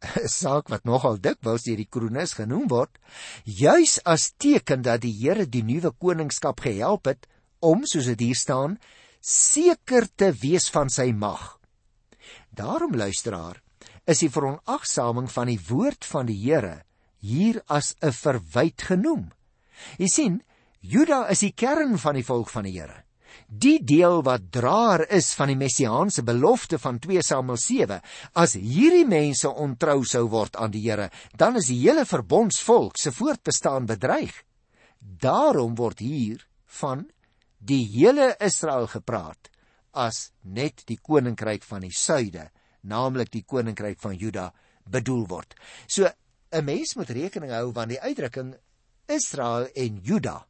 'n 0.23 0.27
Saak 0.27 0.69
wat 0.73 0.85
nogal 0.85 1.19
dikwels 1.21 1.65
deur 1.67 1.77
die 1.77 1.89
kronikus 1.89 2.33
genoem 2.39 2.67
word, 2.71 2.97
juis 3.45 3.99
as 4.05 4.31
teken 4.41 4.81
dat 4.81 5.03
die 5.05 5.13
Here 5.13 5.45
die 5.45 5.63
nuwe 5.63 5.91
koningskap 5.93 6.63
gehelp 6.65 7.05
het 7.05 7.27
om, 7.61 7.85
soos 7.85 8.09
dit 8.09 8.31
hier 8.31 8.39
staan, 8.39 8.79
seker 9.21 10.07
te 10.17 10.31
wees 10.41 10.69
van 10.73 10.89
sy 10.89 11.11
mag. 11.13 11.59
Daarom 12.49 12.97
luisteraar, 12.97 13.61
is 14.09 14.23
die 14.23 14.31
veronagsaming 14.33 15.29
van 15.29 15.51
die 15.51 15.61
woord 15.69 16.07
van 16.09 16.25
die 16.25 16.39
Here 16.41 16.81
hier 17.21 17.61
as 17.69 17.93
'n 18.01 18.11
verwyte 18.11 18.85
genoem. 18.85 19.31
Jy 19.97 20.07
sien, 20.07 20.41
Juda 20.81 21.27
is 21.29 21.43
die 21.45 21.53
kern 21.53 21.93
van 22.01 22.17
die 22.17 22.25
volk 22.25 22.49
van 22.49 22.65
die 22.65 22.73
Here. 22.73 23.03
Die 23.45 23.77
deel 23.85 24.23
wat 24.25 24.47
draer 24.53 25.03
is 25.13 25.29
van 25.37 25.51
die 25.51 25.59
messiaanse 25.59 26.23
belofte 26.25 26.79
van 26.81 26.97
2 26.99 27.21
Samuel 27.21 27.59
7, 27.61 27.99
as 28.33 28.55
hierdie 28.57 29.05
mense 29.05 29.49
ontrou 29.49 30.01
sou 30.09 30.25
word 30.33 30.57
aan 30.57 30.73
die 30.73 30.81
Here, 30.87 31.11
dan 31.37 31.59
is 31.61 31.69
die 31.69 31.77
hele 31.83 32.07
verbondsvolk 32.09 32.97
se 32.97 33.13
voortbestaan 33.13 33.85
bedreig. 33.85 34.33
Daarom 34.99 35.77
word 35.77 36.01
hier 36.01 36.41
van 36.81 37.05
die 37.61 37.83
hele 37.93 38.33
Israel 38.41 38.89
gepraat 38.89 39.51
as 39.93 40.31
net 40.41 40.81
die 40.89 40.97
koninkryk 40.97 41.61
van 41.67 41.85
die 41.85 41.93
suide, 41.93 42.49
naamlik 42.81 43.29
die 43.29 43.45
koninkryk 43.45 44.01
van 44.01 44.17
Juda 44.17 44.49
bedoel 44.89 45.27
word. 45.29 45.53
So 45.87 46.09
'n 46.51 46.65
mens 46.65 46.95
moet 46.95 47.09
rekening 47.09 47.51
hou 47.51 47.71
van 47.71 47.87
die 47.89 48.01
uitdrukking 48.01 48.55
Israel 49.07 49.67
en 49.75 49.99
Juda 50.01 50.47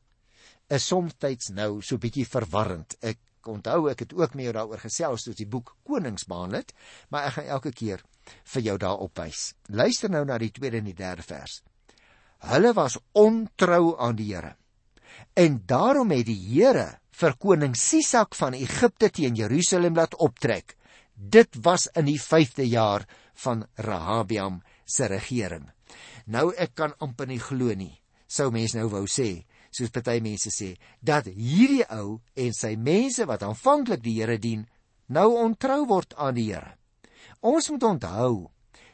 is 0.72 0.88
soms 0.88 1.16
nou 1.52 1.82
so 1.82 1.98
bietjie 1.98 2.26
verwarrend. 2.26 2.96
Ek 3.02 3.20
onthou 3.48 3.90
ek 3.90 4.06
het 4.06 4.14
ook 4.14 4.36
met 4.36 4.46
jou 4.46 4.54
daaroor 4.54 4.80
gesels 4.80 5.26
toe 5.26 5.34
die 5.34 5.50
boek 5.50 5.76
Konings 5.84 6.28
behandel 6.30 6.62
het, 6.62 6.74
maar 7.10 7.28
ek 7.28 7.34
gaan 7.40 7.52
elke 7.58 7.72
keer 7.72 8.02
vir 8.54 8.62
jou 8.62 8.78
daarop 8.78 9.18
wys. 9.18 9.54
Luister 9.68 10.10
nou 10.10 10.24
na 10.26 10.38
die 10.38 10.52
tweede 10.52 10.78
en 10.78 10.88
die 10.88 10.98
derde 10.98 11.26
vers. 11.26 11.62
Hulle 12.42 12.74
was 12.74 12.98
ontrou 13.14 13.98
aan 14.00 14.16
die 14.16 14.34
Here. 14.34 14.56
En 15.36 15.62
daarom 15.68 16.12
het 16.12 16.26
die 16.26 16.40
Here 16.40 17.02
vir 17.12 17.36
koning 17.38 17.76
Sisak 17.76 18.36
van 18.36 18.56
Egipte 18.58 19.10
teen 19.10 19.36
Jerusalem 19.36 19.96
laat 19.96 20.16
optrek. 20.16 20.78
Dit 21.14 21.58
was 21.62 21.88
in 21.96 22.08
die 22.08 22.20
5de 22.22 22.66
jaar 22.66 23.06
van 23.44 23.66
Rehabiam 23.76 24.62
se 24.86 25.06
regering. 25.06 25.70
Nou 26.26 26.52
ek 26.56 26.76
kan 26.76 26.96
amper 27.00 27.28
nie 27.28 27.42
glo 27.42 27.76
nie. 27.76 28.00
Sou 28.28 28.50
mense 28.52 28.78
nou 28.78 28.88
wou 28.90 29.06
sê 29.12 29.44
soos 29.72 29.92
party 29.94 30.20
mense 30.24 30.52
sê, 30.54 30.76
dat 31.00 31.30
hierdie 31.32 31.86
ou 31.96 32.20
en 32.36 32.56
sy 32.56 32.76
mense 32.76 33.26
wat 33.28 33.44
aanvanklik 33.48 34.04
die 34.04 34.18
Here 34.20 34.38
dien, 34.42 34.66
nou 35.08 35.32
ontrou 35.40 35.86
word 35.90 36.16
aan 36.20 36.36
die 36.38 36.50
Here. 36.52 36.76
Ons 37.42 37.72
moet 37.72 37.84
onthou, 37.88 38.34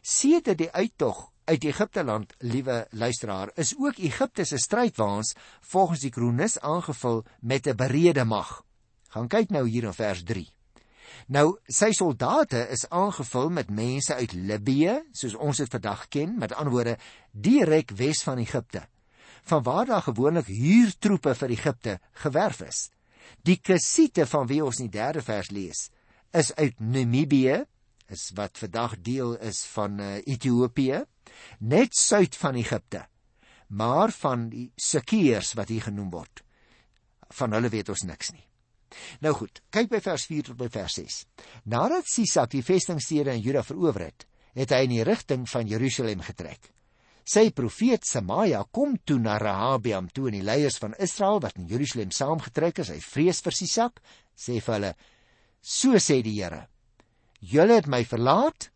sedert 0.02 0.62
die 0.62 0.72
uittog 0.72 1.28
uit 1.48 1.64
Egipte 1.64 2.04
land, 2.04 2.34
liewe 2.44 2.86
luisteraar, 2.92 3.52
is 3.56 3.74
ook 3.80 4.00
Egipte 4.04 4.46
se 4.46 4.60
strydwaans 4.60 5.34
volgens 5.72 6.04
die 6.04 6.12
kronikus 6.12 6.60
aangevul 6.60 7.24
met 7.40 7.68
'n 7.68 7.76
berede 7.76 8.26
mag. 8.26 8.64
Gaan 9.10 9.28
kyk 9.28 9.50
nou 9.50 9.68
hier 9.68 9.84
in 9.84 9.94
vers 9.94 10.24
3. 10.24 10.48
Nou, 11.28 11.58
sy 11.68 11.92
soldate 11.92 12.68
is 12.70 12.90
aangevul 12.90 13.50
met 13.50 13.70
mense 13.70 14.14
uit 14.14 14.34
Libië, 14.34 15.04
soos 15.12 15.36
ons 15.36 15.58
dit 15.58 15.70
vandag 15.70 16.08
ken, 16.08 16.38
met 16.38 16.54
ander 16.54 16.74
woorde, 16.74 16.98
direk 17.32 17.92
wes 17.92 18.24
van 18.24 18.38
Egipte 18.38 18.88
van 19.48 19.64
waar 19.64 19.86
daar 19.86 20.06
gewoonlik 20.06 20.50
huurtroepe 20.52 21.34
vir 21.36 21.54
Egipte 21.56 22.00
gewerf 22.24 22.62
is. 22.66 22.88
Die 23.44 23.60
Kusiete 23.60 24.26
van 24.28 24.48
wie 24.48 24.64
ons 24.64 24.80
in 24.84 24.90
die 24.92 25.00
3de 25.00 25.24
vers 25.24 25.52
lees, 25.52 25.90
is 26.36 26.54
uit 26.56 26.80
Namibië, 26.80 27.64
is 28.12 28.32
wat 28.36 28.58
vandag 28.58 28.98
deel 29.04 29.36
is 29.44 29.64
van 29.74 30.00
uh, 30.00 30.16
Ethiopië, 30.24 31.04
net 31.60 31.96
suid 31.96 32.36
van 32.36 32.56
Egipte. 32.56 33.06
Maar 33.68 34.12
van 34.16 34.48
die 34.50 34.70
Sikiërs 34.80 35.54
wat 35.60 35.72
hier 35.74 35.90
genoem 35.90 36.12
word, 36.14 36.44
van 37.36 37.56
hulle 37.56 37.72
weet 37.72 37.90
ons 37.92 38.06
niks 38.08 38.32
nie. 38.32 38.46
Nou 39.20 39.34
goed, 39.36 39.60
kyk 39.76 39.90
by 39.92 40.00
vers 40.04 40.26
4 40.30 40.50
tot 40.50 40.60
by 40.60 40.70
vers 40.72 40.96
6. 41.02 41.20
Nadat 41.68 42.08
Sisak 42.08 42.54
die 42.54 42.64
vestingstede 42.64 43.36
in 43.36 43.44
Juda 43.44 43.64
verower 43.68 44.08
het, 44.08 44.28
het 44.58 44.72
hy 44.74 44.86
in 44.88 44.96
die 44.96 45.06
rigting 45.06 45.44
van 45.50 45.68
Jerusalem 45.68 46.24
getrek. 46.26 46.72
Sy 47.28 47.50
profeet 47.52 48.06
Semaja 48.08 48.62
kom 48.72 48.94
toe 49.04 49.18
na 49.20 49.36
Rehabiam 49.42 50.06
toe 50.16 50.30
en 50.30 50.38
die 50.38 50.46
leiers 50.48 50.78
van 50.80 50.94
Israel 50.96 51.42
wat 51.44 51.58
in 51.60 51.68
Jerusalem 51.68 52.14
saamgetrek 52.16 52.80
is, 52.86 52.92
hy 52.94 53.02
vrees 53.04 53.42
vir 53.44 53.58
Sisak, 53.58 54.00
sê 54.32 54.62
vir 54.64 54.76
hulle: 54.78 54.94
"So 55.60 56.00
sê 56.00 56.22
die 56.24 56.38
Here: 56.38 56.70
Julle 57.42 57.82
het 57.82 57.92
my 57.92 58.06
verlaat 58.08 58.70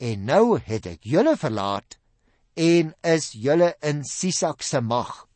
en 0.00 0.26
nou 0.26 0.58
het 0.58 0.90
ek 0.90 1.06
julle 1.06 1.36
verlaat 1.38 2.00
en 2.56 2.92
is 3.14 3.30
julle 3.38 3.70
in 3.80 4.02
Sisak 4.02 4.66
se 4.66 4.82
mag." 4.82 5.28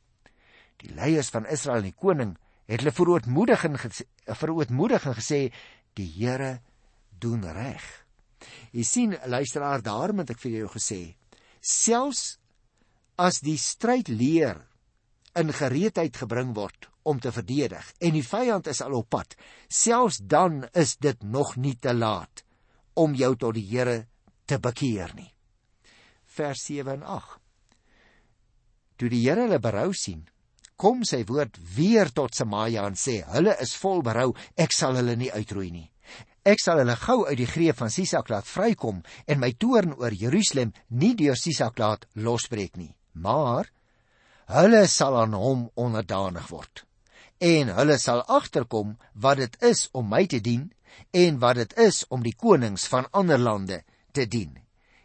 Die 0.83 0.91
leiers 0.99 1.31
van 1.31 1.47
Israel 1.47 1.85
en 1.85 1.93
die 1.93 1.95
koning 1.95 2.37
het 2.67 2.83
hulle 2.83 2.99
verootmoediging 2.99 3.79
verootmoediging 4.27 5.15
gesê 5.15 5.43
die 5.95 6.11
Here 6.19 6.59
doen 7.23 7.47
reg. 7.47 7.87
Jy 8.75 8.83
sien 8.83 9.19
luisteraar 9.31 9.83
daarom 9.83 10.19
het 10.19 10.35
ek 10.35 10.43
vir 10.43 10.59
jou 10.59 10.71
gesê 10.75 11.03
selfs 11.63 12.39
as 13.17 13.41
die 13.41 13.59
stryd 13.59 14.11
leer 14.11 14.61
in 15.39 15.53
gereedheid 15.55 16.17
gebring 16.19 16.53
word 16.59 16.91
om 17.09 17.21
te 17.23 17.33
verdedig 17.33 17.87
en 18.03 18.15
die 18.15 18.27
vyand 18.27 18.69
is 18.71 18.83
al 18.85 18.99
op 18.99 19.09
pad 19.15 19.37
selfs 19.71 20.21
dan 20.23 20.65
is 20.75 20.97
dit 20.99 21.23
nog 21.23 21.57
nie 21.57 21.77
te 21.79 21.95
laat 21.95 22.45
om 22.95 23.15
jou 23.17 23.35
tot 23.37 23.57
die 23.57 23.67
Here 23.67 24.07
te 24.47 24.59
bekeer 24.61 25.15
nie. 25.17 25.31
Vers 26.37 26.65
7 26.67 26.99
en 26.99 27.07
8. 27.09 27.39
Toe 29.01 29.09
die 29.13 29.23
Here 29.25 29.47
hulle 29.47 29.61
berou 29.63 29.91
sien, 29.97 30.27
kom 30.77 31.05
sy 31.07 31.23
woord 31.29 31.59
weer 31.77 32.11
tot 32.13 32.35
Samaja 32.35 32.85
en 32.87 32.99
sê: 32.99 33.23
"Hulle 33.33 33.57
is 33.61 33.75
vol 33.79 34.03
berou, 34.03 34.33
ek 34.57 34.73
sal 34.73 34.97
hulle 34.99 35.17
nie 35.17 35.31
uitroei 35.33 35.71
nie. 35.71 35.89
Ek 36.43 36.59
sal 36.59 36.81
hulle 36.83 36.97
gou 36.99 37.21
uit 37.29 37.39
die 37.39 37.47
greep 37.47 37.79
van 37.79 37.91
Sisak 37.95 38.31
laat 38.33 38.49
vrykom 38.51 39.05
en 39.31 39.39
my 39.39 39.53
toorn 39.63 39.93
oor 39.95 40.11
Jerusalem 40.11 40.73
nie 40.91 41.13
deur 41.15 41.39
Sisak 41.39 41.79
laat 41.79 42.09
losbreek 42.19 42.75
nie, 42.77 42.91
maar 43.15 43.71
hulle 44.51 44.89
sal 44.91 45.21
aan 45.21 45.37
hom 45.39 45.69
onderdanig 45.79 46.49
word. 46.51 46.83
En 47.39 47.71
hulle 47.77 47.99
sal 47.99 48.25
agterkom 48.27 48.97
wat 49.15 49.39
dit 49.39 49.55
is 49.71 49.87
om 49.95 50.11
my 50.11 50.25
te 50.27 50.43
dien 50.43 50.67
en 51.15 51.39
wat 51.39 51.61
dit 51.63 51.79
is 51.79 52.03
om 52.11 52.27
die 52.27 52.35
konings 52.35 52.89
van 52.91 53.07
ander 53.13 53.39
lande 53.39 53.85
te 54.13 54.27
dien." 54.27 54.59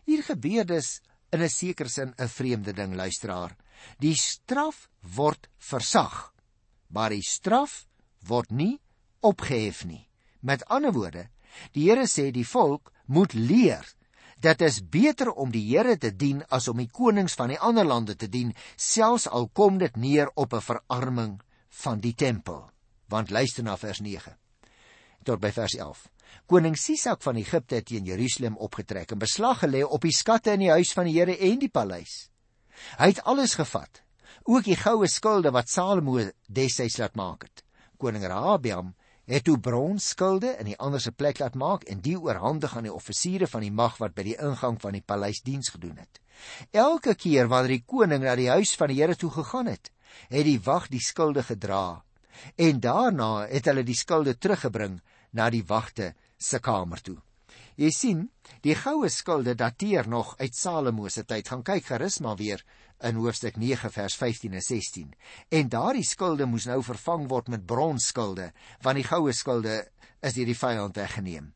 Hier 0.09 0.23
gebeur 0.23 0.65
dus 0.65 1.01
in 1.31 1.43
'n 1.43 1.49
sekere 1.49 1.89
sin 1.89 2.15
'n 2.17 2.27
vreemde 2.27 2.73
ding 2.73 2.95
luisteraar. 2.95 3.55
Die 3.99 4.15
straf 4.15 4.89
word 5.01 5.49
versag, 5.57 6.33
maar 6.87 7.09
die 7.09 7.21
straf 7.21 7.85
word 8.25 8.51
nie 8.51 8.79
opgehef 9.21 9.85
nie. 9.85 10.06
Met 10.39 10.65
ander 10.65 10.93
woorde, 10.93 11.27
die 11.73 11.89
Here 11.89 12.07
sê 12.07 12.31
die 12.31 12.47
volk 12.47 12.91
moet 13.05 13.33
leer 13.33 13.85
dat 14.39 14.59
dit 14.59 14.67
is 14.69 14.81
beter 14.81 15.31
om 15.33 15.51
die 15.51 15.65
Here 15.65 15.97
te 15.97 16.11
dien 16.13 16.43
as 16.53 16.67
om 16.67 16.77
die 16.77 16.91
konings 16.93 17.33
van 17.33 17.49
die 17.49 17.59
ander 17.59 17.85
lande 17.85 18.15
te 18.15 18.29
dien, 18.29 18.53
selfs 18.75 19.27
al 19.27 19.49
kom 19.49 19.79
dit 19.81 19.95
neer 19.97 20.29
op 20.35 20.53
'n 20.53 20.61
verarming 20.61 21.41
van 21.69 21.99
die 21.99 22.13
tempel. 22.13 22.69
Want 23.09 23.29
luister 23.29 23.63
na 23.63 23.77
vers 23.77 23.99
9 23.99 24.37
tot 25.27 25.39
by 25.39 25.51
vers 25.51 25.75
11. 25.75 26.07
Koning 26.47 26.77
Sisak 26.79 27.21
van 27.25 27.35
Egipte 27.35 27.75
het 27.75 27.85
teen 27.85 28.07
Jerusalem 28.07 28.57
opgetrek 28.63 29.11
en 29.11 29.19
beslag 29.19 29.59
gelê 29.63 29.83
op 29.83 30.01
die 30.01 30.15
skatte 30.15 30.53
in 30.55 30.59
die 30.59 30.71
huis 30.71 30.93
van 30.95 31.05
die 31.05 31.17
Here 31.19 31.35
en 31.37 31.59
die 31.59 31.71
paleis. 31.71 32.29
Hy 32.99 33.11
het 33.11 33.23
alles 33.23 33.57
gevat, 33.59 34.03
ook 34.45 34.63
die 34.63 34.77
goue 34.79 35.07
skilde 35.07 35.51
wat 35.51 35.69
Salomo 35.69 36.21
destyds 36.47 36.99
laat 37.01 37.15
maak 37.15 37.43
het. 37.43 37.63
Koning 37.97 38.23
Rehabiam 38.23 38.93
het 39.27 39.43
toe 39.43 39.57
bronsskilde 39.59 40.53
in 40.61 40.69
die 40.71 40.77
ander 40.79 41.01
se 41.03 41.11
plek 41.11 41.41
laat 41.43 41.55
maak 41.59 41.83
en 41.91 41.99
die 42.01 42.15
oorhandig 42.15 42.75
aan 42.77 42.87
die 42.87 42.93
offisiere 42.93 43.47
van 43.51 43.65
die 43.65 43.73
mag 43.75 43.97
wat 43.99 44.15
by 44.15 44.23
die 44.23 44.37
ingang 44.39 44.79
van 44.79 44.95
die 44.95 45.03
paleis 45.03 45.41
diens 45.43 45.69
gedoen 45.73 45.99
het. 45.99 46.21
Elke 46.71 47.15
keer 47.15 47.49
wanneer 47.51 47.75
die 47.75 47.83
koning 47.85 48.23
na 48.23 48.35
die 48.39 48.49
huis 48.49 48.75
van 48.79 48.93
die 48.93 49.01
Here 49.01 49.15
toe 49.15 49.31
gegaan 49.33 49.67
het, 49.67 49.91
het 50.31 50.47
die 50.47 50.59
wag 50.63 50.87
die 50.93 51.03
skilde 51.03 51.43
gedra 51.43 52.03
en 52.55 52.79
daarna 52.79 53.47
het 53.49 53.67
hulle 53.67 53.83
die 53.83 53.97
skilde 53.97 54.37
teruggebring 54.37 54.99
na 55.33 55.49
die 55.49 55.65
wagte 55.65 56.13
se 56.37 56.59
kamer 56.59 57.01
toe. 57.01 57.17
Jy 57.77 57.89
sien, 57.93 58.21
die 58.65 58.73
goue 58.73 59.05
skilde 59.13 59.53
dateer 59.53 60.07
nog 60.09 60.31
uit 60.39 60.55
Salomo 60.57 61.11
se 61.13 61.21
tyd. 61.29 61.45
Gaan 61.45 61.61
kyk 61.61 61.85
gerus 61.91 62.17
maar 62.25 62.39
weer 62.39 62.63
in 63.05 63.19
hoofstuk 63.21 63.59
9 63.61 63.91
vers 63.93 64.15
15 64.17 64.55
en 64.57 64.65
16. 64.65 65.11
En 65.53 65.69
daardie 65.69 66.05
skilde 66.05 66.47
moes 66.49 66.65
nou 66.65 66.79
vervang 66.81 67.27
word 67.29 67.51
met 67.53 67.67
bronsskilde, 67.69 68.49
want 68.81 68.97
die 68.97 69.05
goue 69.05 69.33
skilde 69.33 69.75
is 70.25 70.33
deur 70.33 70.49
die 70.49 70.57
vyand 70.57 70.97
weggeneem. 70.97 71.53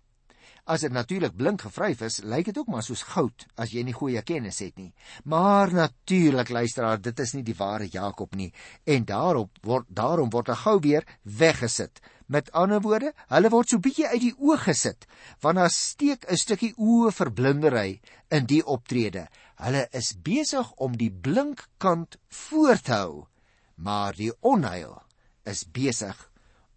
As 0.70 0.86
dit 0.86 0.94
natuurlik 0.94 1.34
blink 1.34 1.66
gevryf 1.66 2.04
is, 2.06 2.20
lyk 2.22 2.52
dit 2.52 2.58
ook 2.62 2.70
maar 2.70 2.86
soos 2.86 3.02
goud 3.16 3.48
as 3.58 3.74
jy 3.74 3.82
nie 3.82 3.98
goeie 3.98 4.22
kennis 4.22 4.62
het 4.62 4.78
nie. 4.78 4.92
Maar 5.26 5.74
natuurlik 5.74 6.54
luisteraar, 6.54 7.02
dit 7.02 7.20
is 7.20 7.34
nie 7.34 7.44
die 7.44 7.58
ware 7.58 7.90
Jakob 7.90 8.38
nie 8.38 8.52
en 8.86 9.10
daarop 9.10 9.58
word 9.66 9.90
daarom 9.90 10.30
word 10.30 10.54
hy 10.54 10.60
gou 10.68 10.78
weer 10.86 11.08
weggesit. 11.26 11.98
Met 12.32 12.52
ander 12.56 12.80
woorde, 12.80 13.12
hulle 13.28 13.50
word 13.52 13.72
so 13.74 13.84
bietjie 13.84 14.08
uit 14.08 14.22
die 14.24 14.36
oog 14.40 14.64
gesit, 14.64 15.04
want 15.44 15.60
daar 15.60 15.74
steek 15.76 16.24
'n 16.32 16.40
stukkie 16.40 16.74
oë 16.78 17.12
verblindery 17.12 18.00
in 18.32 18.46
die 18.48 18.64
optrede. 18.64 19.28
Hulle 19.60 19.88
is 19.92 20.14
besig 20.16 20.72
om 20.78 20.96
die 20.98 21.12
blink 21.12 21.68
kant 21.78 22.16
voort 22.30 22.86
te 22.88 22.94
hou, 22.94 23.28
maar 23.76 24.14
die 24.16 24.32
onheil 24.40 25.02
is 25.44 25.66
besig 25.66 26.32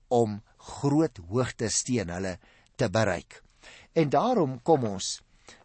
om 0.09 0.43
groot 0.59 1.19
hoogtes 1.31 1.83
teen 1.83 2.11
hulle 2.11 2.39
te 2.77 2.91
bereik. 2.91 3.43
En 3.95 4.11
daarom 4.11 4.63
kom 4.63 4.85
ons 4.85 5.21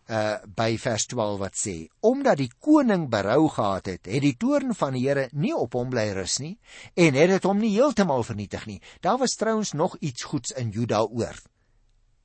uh 0.10 0.40
by 0.58 0.78
vers 0.82 1.06
12 1.12 1.38
wat 1.40 1.56
sê 1.58 1.76
omdat 2.02 2.42
die 2.42 2.50
koning 2.60 3.08
berou 3.10 3.48
gehad 3.54 3.86
het 3.92 4.10
het 4.10 4.26
die 4.26 4.36
toorn 4.38 4.74
van 4.76 4.98
die 4.98 5.06
Here 5.06 5.30
nie 5.32 5.54
op 5.54 5.78
hom 5.78 5.90
bly 5.94 6.10
rus 6.18 6.40
nie 6.42 6.58
en 6.96 7.14
het 7.14 7.30
dit 7.30 7.48
hom 7.48 7.62
nie 7.62 7.76
heeltemal 7.76 8.24
vernietig 8.24 8.66
nie. 8.66 8.82
Daar 9.02 9.18
was 9.18 9.38
trouens 9.38 9.74
nog 9.74 9.98
iets 10.00 10.24
goeds 10.24 10.52
in 10.52 10.70
Juda 10.70 11.04
oor. 11.06 11.38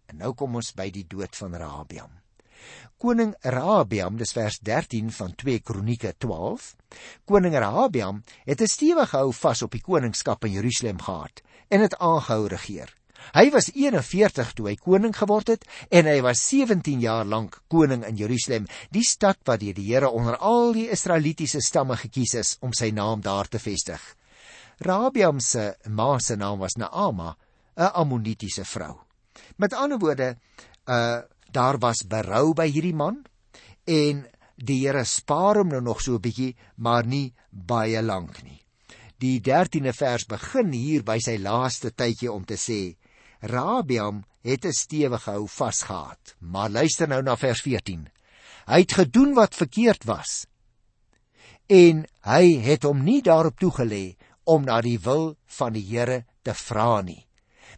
En 0.06 0.20
nou 0.24 0.34
kom 0.34 0.56
ons 0.56 0.72
by 0.76 0.90
die 0.90 1.06
dood 1.08 1.36
van 1.36 1.54
Rahabiam 1.54 2.24
koning 3.04 3.34
Rahabiam 3.42 4.16
dis 4.16 4.32
vers 4.32 4.56
13 4.64 5.10
van 5.12 5.34
2 5.36 5.60
kronieke 5.68 6.14
12 6.24 6.70
koning 7.28 7.56
Rahabiam 7.64 8.22
het 8.48 8.60
'n 8.62 8.74
stewige 8.74 9.16
hou 9.16 9.32
vas 9.32 9.62
op 9.62 9.72
die 9.76 9.84
koningskap 9.84 10.44
in 10.44 10.52
Jerusalem 10.52 11.00
gehad 11.00 11.42
en 11.68 11.80
het 11.80 11.98
aangehou 11.98 12.48
regeer 12.48 12.94
Hy 13.32 13.50
was 13.50 13.70
41 13.72 14.52
toe 14.54 14.68
hy 14.68 14.74
koning 14.76 15.14
geword 15.16 15.54
het 15.54 15.64
en 15.90 16.06
hy 16.06 16.20
was 16.22 16.42
17 16.50 17.00
jaar 17.00 17.24
lank 17.24 17.62
koning 17.72 18.04
in 18.04 18.16
Jerusalem, 18.16 18.66
die 18.90 19.04
stad 19.06 19.40
wat 19.48 19.60
deur 19.60 19.74
die 19.74 19.88
Here 19.88 20.10
onder 20.10 20.36
al 20.36 20.74
die 20.76 20.90
Israelitiese 20.92 21.62
stamme 21.64 21.96
gekies 21.96 22.34
is 22.34 22.56
om 22.60 22.74
sy 22.76 22.90
naam 22.90 23.22
daar 23.24 23.48
te 23.48 23.58
vestig. 23.58 24.00
Rabiam 24.80 25.40
se 25.40 25.74
ma 25.88 26.18
se 26.18 26.36
naam 26.36 26.58
was 26.58 26.76
Naama, 26.76 27.36
'n 27.76 27.90
Ammonitiese 27.94 28.64
vrou. 28.64 28.98
Met 29.56 29.72
ander 29.72 29.98
woorde, 29.98 30.36
uh 30.86 31.22
daar 31.54 31.78
was 31.78 32.02
berou 32.02 32.52
by 32.54 32.66
hierdie 32.66 32.94
man 32.94 33.22
en 33.86 34.24
die 34.56 34.80
Here 34.82 35.04
spaar 35.04 35.60
hom 35.60 35.68
nou 35.68 35.80
nog 35.80 36.00
so 36.00 36.14
'n 36.14 36.20
bietjie, 36.20 36.56
maar 36.76 37.06
nie 37.06 37.32
baie 37.50 38.02
lank 38.02 38.42
nie. 38.42 38.60
Die 39.18 39.40
13de 39.40 39.92
vers 39.92 40.26
begin 40.26 40.72
hier 40.72 41.02
by 41.02 41.18
sy 41.18 41.36
laaste 41.38 41.90
tydjie 41.90 42.32
om 42.32 42.44
te 42.44 42.56
sê: 42.56 42.96
Rabiam 43.44 44.24
het 44.40 44.64
'n 44.64 44.72
stewige 44.72 45.30
hou 45.30 45.48
vasgehad. 45.48 46.34
Maar 46.38 46.70
luister 46.70 47.08
nou 47.08 47.22
na 47.22 47.36
vers 47.36 47.60
14. 47.60 48.08
Hy 48.66 48.78
het 48.80 48.92
gedoen 48.92 49.34
wat 49.34 49.54
verkeerd 49.54 50.04
was. 50.04 50.46
En 51.66 52.06
hy 52.20 52.58
het 52.60 52.82
hom 52.82 53.02
nie 53.04 53.22
daarop 53.22 53.58
toegelê 53.60 54.16
om 54.44 54.64
na 54.64 54.80
die 54.80 54.98
wil 55.00 55.36
van 55.46 55.72
die 55.72 55.84
Here 55.84 56.24
te 56.42 56.54
vra 56.54 57.00
nie. 57.00 57.26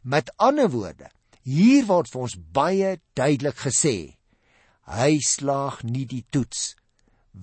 Met 0.02 0.32
ander 0.36 0.70
woorde, 0.70 1.10
hier 1.42 1.86
word 1.86 2.10
vir 2.10 2.20
ons 2.20 2.36
baie 2.36 3.00
duidelik 3.14 3.58
gesê, 3.58 4.16
hy 4.86 5.18
slaag 5.18 5.82
nie 5.82 6.06
die 6.06 6.24
toets 6.30 6.76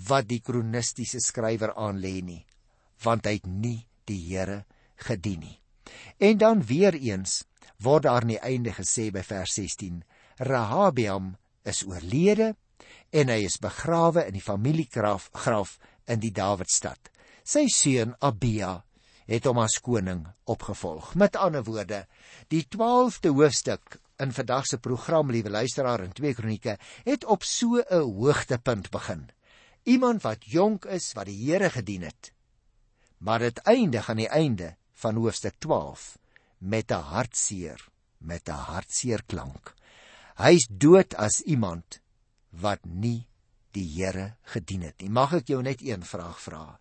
wat 0.07 0.27
die 0.27 0.39
kronistiese 0.39 1.19
skrywer 1.19 1.73
aanlê 1.75 2.21
nie, 2.23 2.45
want 3.03 3.25
hy 3.25 3.33
het 3.39 3.47
nie 3.47 3.87
die 4.05 4.19
Here 4.29 4.65
gedien 4.95 5.39
nie. 5.39 5.59
En 6.19 6.37
dan 6.37 6.63
weer 6.63 6.95
eens 6.95 7.43
word 7.79 8.03
daar 8.03 8.21
aan 8.21 8.35
die 8.35 8.41
einde 8.41 8.73
gesê 8.73 9.09
by 9.11 9.23
vers 9.23 9.53
16: 9.55 10.03
Rahabiam 10.37 11.35
is 11.63 11.83
oorlede 11.87 12.53
en 13.11 13.29
hy 13.29 13.43
is 13.47 13.59
begrawe 13.61 14.25
in 14.27 14.37
die 14.37 14.43
familiegraf 14.43 15.29
graf 15.45 15.77
in 16.09 16.21
die 16.23 16.33
Dawidstad. 16.33 17.11
Sy 17.43 17.67
seun 17.71 18.15
Abia 18.23 18.81
het 19.27 19.45
hom 19.47 19.61
as 19.63 19.79
koning 19.83 20.25
opgevolg. 20.49 21.13
Met 21.15 21.37
ander 21.39 21.63
woorde, 21.63 22.03
die 22.51 22.65
12de 22.67 23.31
hoofstuk 23.35 23.99
in 24.23 24.33
vandag 24.35 24.67
se 24.67 24.79
program, 24.79 25.31
liewe 25.31 25.51
luisteraar 25.51 26.03
in 26.03 26.11
2 26.15 26.33
Kronieke, 26.37 26.77
het 27.03 27.25
op 27.25 27.43
so 27.43 27.79
'n 27.79 28.03
hoogtepunt 28.19 28.89
begin. 28.91 29.29
Iemand 29.83 30.21
wat 30.23 30.45
jonk 30.45 30.85
is, 30.85 31.13
wat 31.13 31.25
die 31.25 31.51
Here 31.51 31.69
gedien 31.69 32.01
het. 32.01 32.31
Maar 33.17 33.39
dit 33.39 33.57
eindig 33.57 34.09
aan 34.09 34.17
die 34.17 34.29
einde 34.29 34.75
van 34.93 35.15
hoofstuk 35.15 35.55
12 35.59 36.17
met 36.63 36.91
'n 36.91 37.03
hartseer, 37.11 37.89
met 38.17 38.47
'n 38.47 38.63
hartseer 38.69 39.23
klank. 39.25 39.75
Hy's 40.35 40.67
dood 40.69 41.13
as 41.15 41.41
iemand 41.41 42.01
wat 42.49 42.85
nie 42.85 43.27
die 43.71 43.87
Here 43.95 44.37
gedien 44.41 44.81
het 44.81 45.01
nie. 45.01 45.09
Mag 45.09 45.33
ek 45.33 45.47
jou 45.47 45.61
net 45.61 45.81
een 45.81 46.03
vraag 46.05 46.39
vra? 46.39 46.79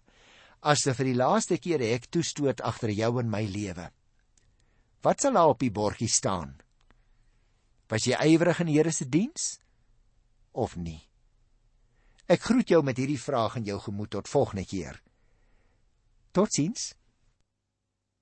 As 0.63 0.85
jy 0.87 0.95
vir 0.95 1.05
die 1.05 1.19
laaste 1.19 1.59
keer 1.59 1.81
hek 1.81 2.07
toestoot 2.11 2.61
agter 2.61 2.91
jou 2.91 3.19
in 3.21 3.31
my 3.31 3.43
lewe, 3.45 3.91
wat 5.03 5.21
sal 5.21 5.33
daar 5.33 5.49
op 5.49 5.59
die 5.59 5.71
bordjie 5.71 6.09
staan? 6.09 6.61
Was 7.89 8.05
jy 8.05 8.17
ywerig 8.35 8.61
in 8.61 8.67
die 8.67 8.77
Here 8.79 8.93
se 8.93 9.09
diens 9.09 9.59
of 10.53 10.77
nie? 10.77 11.09
Ek 12.29 12.41
groet 12.41 12.69
jou 12.69 12.83
met 12.83 12.97
hierdie 12.97 13.21
vraag 13.21 13.57
in 13.57 13.65
jou 13.65 13.81
gemoed 13.81 14.11
tot 14.11 14.29
volgende 14.29 14.65
keer. 14.65 15.03
Totsiens. 16.33 16.95